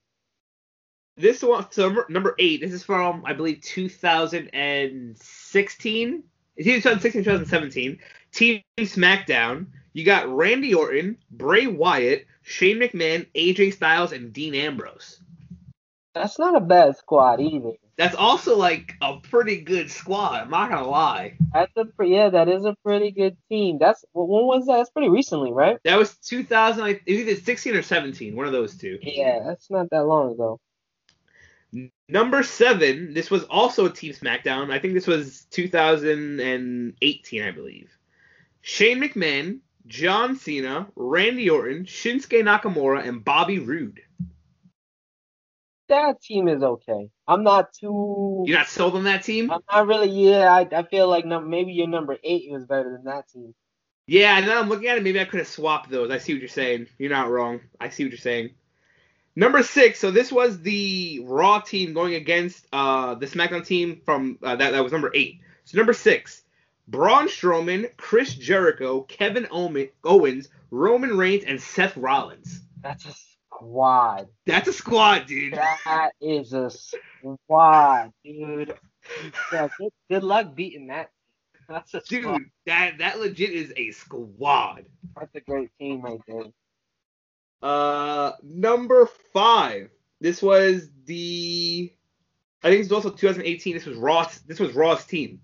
[1.18, 6.22] This one, so number, number eight, this is from, I believe, 2016.
[6.56, 7.98] It's 2016 2017.
[8.32, 9.66] Team SmackDown.
[9.92, 15.20] You got Randy Orton, Bray Wyatt, Shane McMahon, AJ Styles, and Dean Ambrose.
[16.14, 17.72] That's not a bad squad either.
[18.00, 20.40] That's also like a pretty good squad.
[20.40, 21.36] I'm not gonna lie.
[21.52, 23.76] That's a yeah, that is a pretty good team.
[23.78, 24.78] That's when was that?
[24.78, 25.76] That's pretty recently, right?
[25.84, 26.86] That was 2000.
[26.86, 28.34] It was either 16 or 17.
[28.34, 28.98] One of those two.
[29.02, 30.58] Yeah, that's not that long ago.
[32.08, 34.72] Number seven, this was also a Team SmackDown.
[34.72, 37.90] I think this was 2018, I believe.
[38.62, 44.00] Shane McMahon, John Cena, Randy Orton, Shinsuke Nakamura, and Bobby Roode.
[45.90, 47.10] That team is okay.
[47.26, 48.44] I'm not too.
[48.46, 49.50] You're not sold on that team?
[49.50, 50.08] I'm not really.
[50.08, 53.54] Yeah, I, I feel like num- maybe your number eight was better than that team.
[54.06, 55.02] Yeah, and now I'm looking at it.
[55.02, 56.12] Maybe I could have swapped those.
[56.12, 56.86] I see what you're saying.
[56.98, 57.60] You're not wrong.
[57.80, 58.50] I see what you're saying.
[59.34, 59.98] Number six.
[59.98, 64.70] So this was the Raw team going against uh, the SmackDown team from uh, that.
[64.70, 65.40] That was number eight.
[65.64, 66.42] So number six.
[66.86, 72.62] Braun Strowman, Chris Jericho, Kevin Owens, Roman Reigns, and Seth Rollins.
[72.80, 73.12] That's a
[73.60, 74.28] squad.
[74.46, 75.54] That's a squad, dude.
[75.54, 78.74] That is a squad, dude.
[79.52, 81.10] Yeah, good, good luck beating that.
[81.68, 82.24] That's a dude.
[82.24, 82.42] Squad.
[82.66, 84.86] That that legit is a squad.
[85.16, 86.44] That's a great team right there.
[87.62, 89.90] Uh, number five.
[90.20, 91.92] This was the.
[92.62, 93.74] I think it's also 2018.
[93.74, 94.40] This was Raw's.
[94.40, 95.40] This was Raw's team.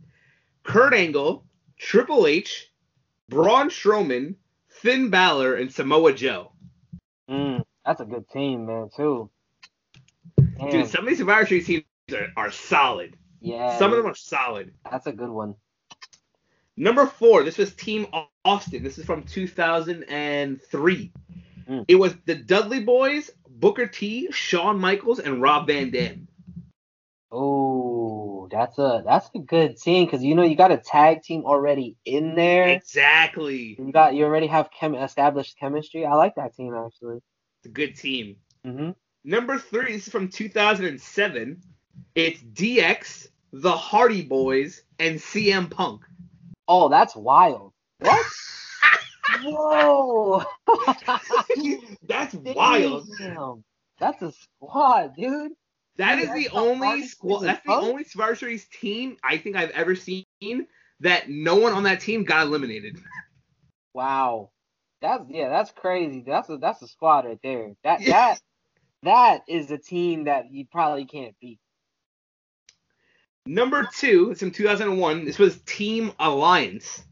[0.64, 1.46] Kurt Angle,
[1.78, 2.70] Triple H,
[3.28, 4.34] Braun Strowman,
[4.68, 6.52] Finn Balor, and Samoa Joe.
[7.30, 9.30] Mm, that's a good team, man, too.
[10.58, 10.70] Damn.
[10.70, 13.16] Dude, some of these Survivor Series teams are, are solid.
[13.40, 13.78] Yeah.
[13.78, 14.74] Some of them are solid.
[14.90, 15.54] That's a good one.
[16.76, 18.06] Number four, this was Team
[18.44, 18.82] Austin.
[18.82, 21.12] This is from 2003.
[21.68, 21.84] Mm.
[21.88, 26.28] It was the Dudley Boys, Booker T, Shawn Michaels, and Rob Van Dam.
[27.32, 31.44] Oh, that's a that's a good team because you know you got a tag team
[31.44, 32.68] already in there.
[32.68, 33.76] Exactly.
[33.78, 36.06] You got you already have chem established chemistry.
[36.06, 37.20] I like that team actually.
[37.66, 38.36] It's a good team.
[38.64, 38.90] Mm-hmm.
[39.24, 41.60] Number three, this is from 2007.
[42.14, 46.02] It's DX, the Hardy Boys, and CM Punk.
[46.68, 47.72] Oh, that's wild.
[47.98, 48.26] What?
[49.42, 50.44] Whoa.
[52.06, 53.08] that's wild.
[53.98, 55.52] That's a squad, dude.
[55.96, 57.40] That Dude, is the only squad.
[57.40, 60.24] That's the only Survivor Series team I think I've ever seen
[61.00, 62.96] that no one on that team got eliminated.
[63.92, 64.50] Wow.
[65.00, 66.24] That's yeah, that's crazy.
[66.26, 67.72] That's a that's a squad right there.
[67.84, 68.40] That that
[69.02, 71.60] that is a team that you probably can't beat.
[73.46, 75.24] Number two, it's from 2001.
[75.24, 77.04] This was Team Alliance.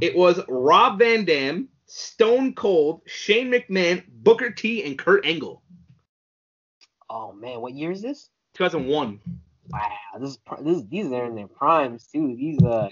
[0.00, 5.62] It was Rob Van Dam, Stone Cold, Shane McMahon, Booker T, and Kurt Angle.
[7.10, 8.30] Oh man, what year is this?
[8.54, 9.20] 2001.
[9.68, 9.80] Wow,
[10.18, 12.34] this is this these are in their primes too.
[12.36, 12.90] These uh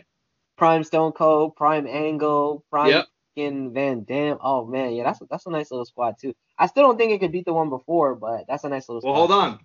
[0.57, 3.07] prime Stone Cold, prime Angle, prime Yep.
[3.37, 4.39] Van Dam.
[4.41, 6.35] Oh man, yeah, that's a, that's a nice little squad too.
[6.59, 9.01] I still don't think it could beat the one before, but that's a nice little
[9.09, 9.35] Well, squad.
[9.35, 9.59] hold on.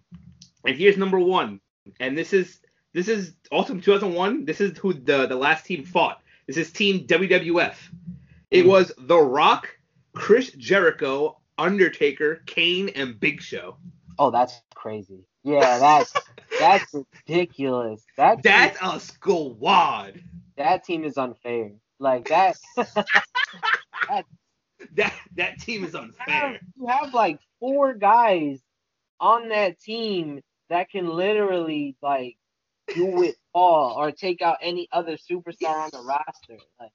[0.65, 1.59] And here's number one.
[1.99, 2.59] And this is
[2.93, 4.45] this is also 2001.
[4.45, 6.21] This is who the the last team fought.
[6.47, 7.75] This is Team WWF.
[8.51, 8.69] It Hmm.
[8.69, 9.69] was The Rock,
[10.13, 13.77] Chris Jericho, Undertaker, Kane, and Big Show.
[14.17, 15.25] Oh, that's crazy.
[15.43, 16.13] Yeah, that's
[16.59, 16.93] that's
[17.27, 18.03] ridiculous.
[18.17, 20.21] That That's a squad.
[20.57, 21.71] that team is unfair.
[21.99, 22.57] Like that.
[24.93, 26.59] That that team is unfair.
[26.75, 28.61] you have like four guys
[29.19, 32.37] on that team that can literally like
[32.93, 36.63] do it all or take out any other superstar on the roster.
[36.79, 36.91] Like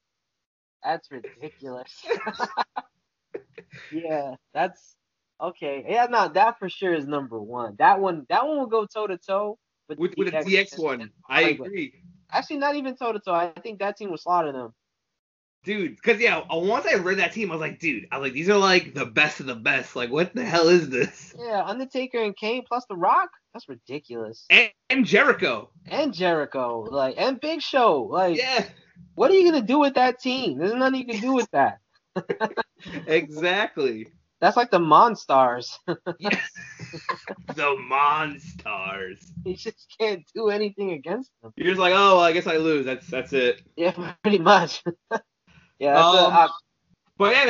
[0.83, 1.91] that's ridiculous.
[3.91, 4.95] yeah, that's
[5.41, 5.85] okay.
[5.87, 7.75] Yeah, no, that for sure is number one.
[7.79, 9.57] That one, that one will go toe to toe
[9.87, 10.45] with With a DX.
[10.45, 11.11] DX one.
[11.29, 11.93] I agree.
[12.31, 13.33] Actually, not even toe to toe.
[13.33, 14.73] I think that team will slaughter them.
[15.63, 18.25] Dude, because yeah, uh, once I read that team, I was like, dude, I was
[18.27, 19.95] like, these are like the best of the best.
[19.95, 21.33] Like, what the hell is this?
[21.39, 23.29] Yeah, Undertaker and Kane plus The Rock.
[23.53, 24.45] That's ridiculous.
[24.49, 25.69] And, and Jericho.
[25.87, 28.37] And Jericho, like, and Big Show, like.
[28.37, 28.65] Yeah,
[29.15, 30.57] What are you gonna do with that team?
[30.59, 31.79] There's nothing you can do with that.
[33.07, 34.07] exactly.
[34.41, 35.77] That's like the Monstars.
[36.19, 36.37] Yeah.
[37.55, 39.31] the Monstars.
[39.45, 41.53] you just can't do anything against them.
[41.55, 42.85] You're just like, oh, well, I guess I lose.
[42.85, 43.61] That's that's it.
[43.77, 44.83] Yeah, pretty much.
[45.83, 46.47] Yeah, that's Um, a, uh,
[47.17, 47.49] But yeah,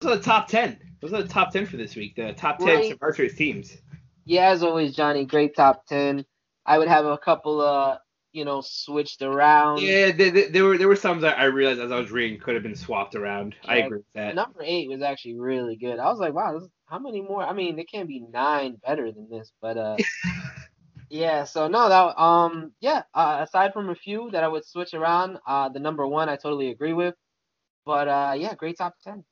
[0.00, 0.78] those are the top ten.
[1.00, 2.16] Those are the top ten for this week.
[2.16, 2.92] The top ten Right.
[2.92, 3.76] Survivor teams.
[4.24, 6.24] yeah, as always, Johnny, great top ten.
[6.66, 7.98] I would have a couple of
[8.32, 9.80] you know, switched around.
[9.82, 12.54] Yeah, there, there, were there were some that I realized as I was reading could
[12.54, 13.56] have been swapped around.
[13.66, 14.34] I agree with that.
[14.34, 15.98] Number eight was actually really good.
[15.98, 17.42] I was like, wow, this, how many more?
[17.42, 19.96] I mean, there can't be nine better than this, but uh,
[21.10, 21.44] yeah.
[21.44, 23.02] So no, that um, yeah.
[23.12, 26.36] Uh, aside from a few that I would switch around, uh, the number one I
[26.36, 27.14] totally agree with,
[27.90, 29.24] but uh, yeah, great top ten.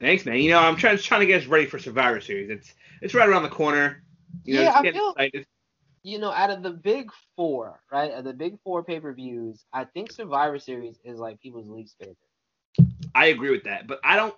[0.00, 0.38] Thanks, man.
[0.38, 2.50] You know, I'm trying trying to get us ready for Survivor Series.
[2.50, 4.02] It's it's right around the corner.
[4.44, 5.46] You know, Yeah, I getting feel- excited.
[6.02, 8.10] You know, out of the big four, right?
[8.10, 11.94] Of the big four pay per views, I think Survivor Series is like people's least
[12.00, 12.16] favorite.
[13.14, 14.34] I agree with that, but I don't.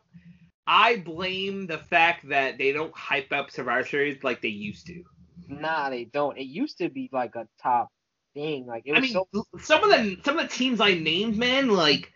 [0.67, 5.03] I blame the fact that they don't hype up Survivor Series like they used to.
[5.49, 6.37] Nah, they don't.
[6.37, 7.89] It used to be like a top
[8.35, 8.67] thing.
[8.67, 11.39] Like it was I mean, so some of the some of the teams I named,
[11.39, 12.13] man, like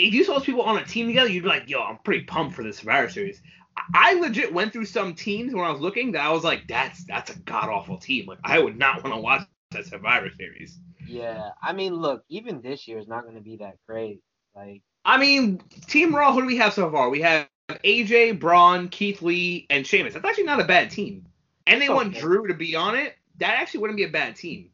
[0.00, 2.24] if you saw those people on a team together, you'd be like, yo, I'm pretty
[2.24, 3.42] pumped for this Survivor Series.
[3.94, 7.04] I legit went through some teams when I was looking that I was like, that's
[7.04, 8.26] that's a god awful team.
[8.26, 10.78] Like I would not want to watch that Survivor Series.
[11.06, 11.50] yeah.
[11.62, 14.20] I mean, look, even this year is not going to be that great.
[14.54, 17.08] Like I mean, Team Raw, who do we have so far?
[17.08, 20.14] We have AJ, Braun, Keith Lee, and Sheamus.
[20.14, 21.26] That's actually not a bad team.
[21.66, 22.14] And they It's want.
[22.14, 23.16] Drew to be on it.
[23.38, 24.70] That actually wouldn't be a bad team.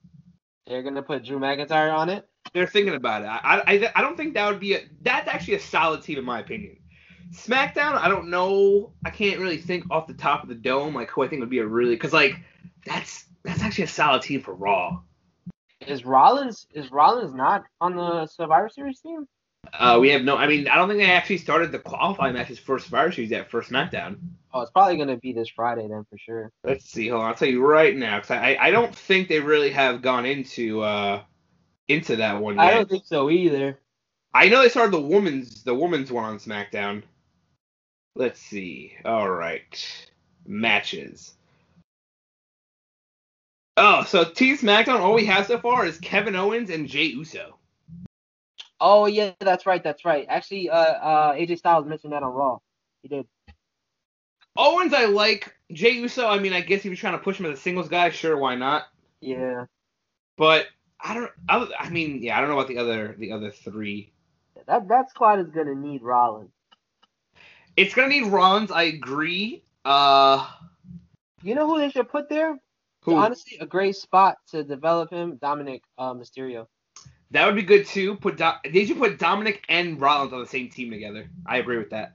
[0.67, 2.29] they're gonna put Drew McIntyre on it.
[2.53, 3.27] They're thinking about it.
[3.27, 4.81] I, I, I don't think that would be a.
[5.03, 6.79] That's actually a solid team in my opinion.
[7.33, 8.93] SmackDown, I don't know.
[9.05, 11.51] I can't really think off the top of the dome like who I think would
[11.51, 12.41] be a really because like
[12.85, 15.01] that's that's actually a solid team for Raw.
[15.81, 19.27] Is Rollins is Rollins not on the Survivor Series team?
[19.73, 20.37] Uh, we have no.
[20.37, 23.51] I mean, I don't think they actually started the qualifying matches for Survivor Series at
[23.51, 24.19] first SmackDown.
[24.53, 26.53] Oh, it's probably gonna be this Friday then for sure.
[26.65, 27.09] Let's see.
[27.09, 27.29] Hold on.
[27.29, 30.83] I'll tell you right now because I, I don't think they really have gone into
[30.83, 31.23] uh
[31.89, 32.65] into that one yet.
[32.65, 33.79] I don't think so either.
[34.35, 37.03] I know they started the woman's the woman's one on SmackDown.
[38.15, 38.95] Let's see.
[39.05, 40.09] All right,
[40.47, 41.35] matches.
[43.77, 47.57] Oh, so Team SmackDown, all we have so far is Kevin Owens and Jey Uso.
[48.81, 50.27] Oh yeah, that's right, that's right.
[50.29, 52.59] Actually, uh, uh, AJ Styles mentioned that on Raw.
[53.03, 53.27] He did.
[54.57, 55.55] Owens, I like.
[55.73, 57.89] Jey Uso, I mean, I guess he you're trying to push him as a singles
[57.89, 58.85] guy, sure, why not?
[59.21, 59.65] Yeah.
[60.37, 60.67] But
[61.01, 61.31] I don't.
[61.49, 64.13] I, I mean, yeah, I don't know about the other the other three.
[64.67, 66.51] That that squad is gonna need Rollins.
[67.77, 68.71] It's gonna need Rollins.
[68.71, 69.63] I agree.
[69.85, 70.49] Uh,
[71.43, 72.59] You know who they should put there?
[73.03, 73.15] who?
[73.17, 76.67] Honestly, a great spot to develop him, Dominic uh, Mysterio.
[77.33, 78.17] That would be good too.
[78.17, 81.29] Put Do- they should put Dominic and Rollins on the same team together.
[81.45, 82.15] I agree with that.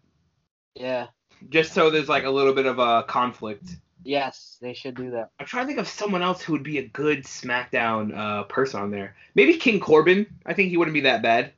[0.76, 1.08] Yeah.
[1.50, 3.76] Just so there's like a little bit of a conflict.
[4.04, 5.30] Yes, they should do that.
[5.40, 8.82] I'm trying to think of someone else who would be a good SmackDown uh, person
[8.82, 9.16] on there.
[9.36, 10.26] Maybe King Corbin.
[10.46, 11.54] I think he wouldn't be that bad.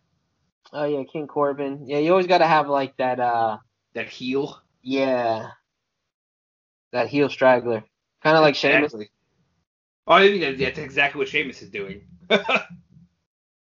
[0.72, 1.88] Oh yeah, King Corbin.
[1.88, 3.20] Yeah, you always gotta have like that.
[3.20, 3.58] Uh,
[3.94, 4.62] That heel.
[4.82, 5.52] yeah,
[6.92, 7.84] that heel straggler,
[8.22, 8.94] kind of like Sheamus.
[10.06, 12.02] Oh, I think that's exactly what Sheamus is doing.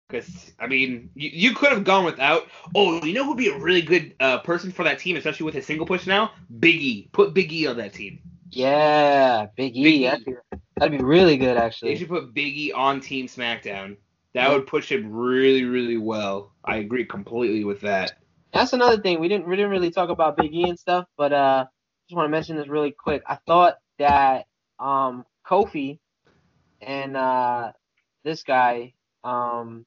[0.07, 2.49] Because I mean, you, you could have gone without.
[2.75, 5.53] Oh, you know who'd be a really good uh, person for that team, especially with
[5.55, 6.31] his single push now?
[6.59, 7.09] Big E.
[7.13, 8.19] Put Big E on that team.
[8.51, 9.83] Yeah, Big E.
[9.83, 10.03] Big E.
[10.03, 10.33] That'd, be,
[10.77, 11.93] that'd be really good actually.
[11.93, 13.97] They should put Big E on Team SmackDown.
[14.33, 16.53] That would push him really, really well.
[16.63, 18.13] I agree completely with that.
[18.53, 21.31] That's another thing we didn't we didn't really talk about Big E and stuff, but
[21.31, 21.65] uh,
[22.07, 23.23] just want to mention this really quick.
[23.25, 24.45] I thought that
[24.79, 25.99] um Kofi
[26.81, 27.71] and uh
[28.23, 28.93] this guy
[29.23, 29.85] um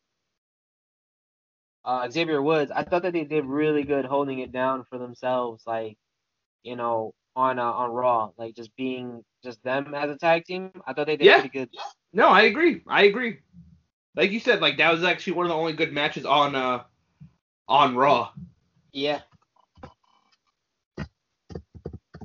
[1.85, 5.65] uh Xavier Woods, I thought that they did really good holding it down for themselves,
[5.67, 5.99] like
[6.63, 10.71] you know on uh, on Raw, like just being just them as a tag team.
[10.87, 11.41] I thought they did Yeah.
[11.41, 11.71] pretty good.
[12.13, 12.83] No, I agree.
[12.87, 13.39] I agree.
[14.17, 16.85] Like you said, like that was actually one of the only good matches on uh
[17.69, 18.31] on Raw.
[18.93, 19.21] Yeah.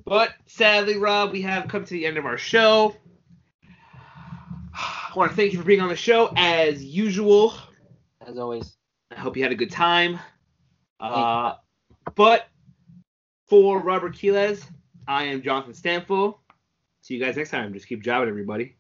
[0.06, 2.96] But sadly, Rob, we have come to the end of our show.
[4.74, 7.54] I want to thank you for being on the show as usual.
[8.26, 8.76] As always.
[9.12, 10.20] I hope you had a good time.
[11.00, 11.56] Uh,
[12.16, 12.48] but
[13.48, 14.64] for Robert Quiles,
[15.10, 16.38] I am Jonathan Stanfill.
[17.02, 17.74] See you guys next time.
[17.74, 18.76] Just keep jobbing, everybody.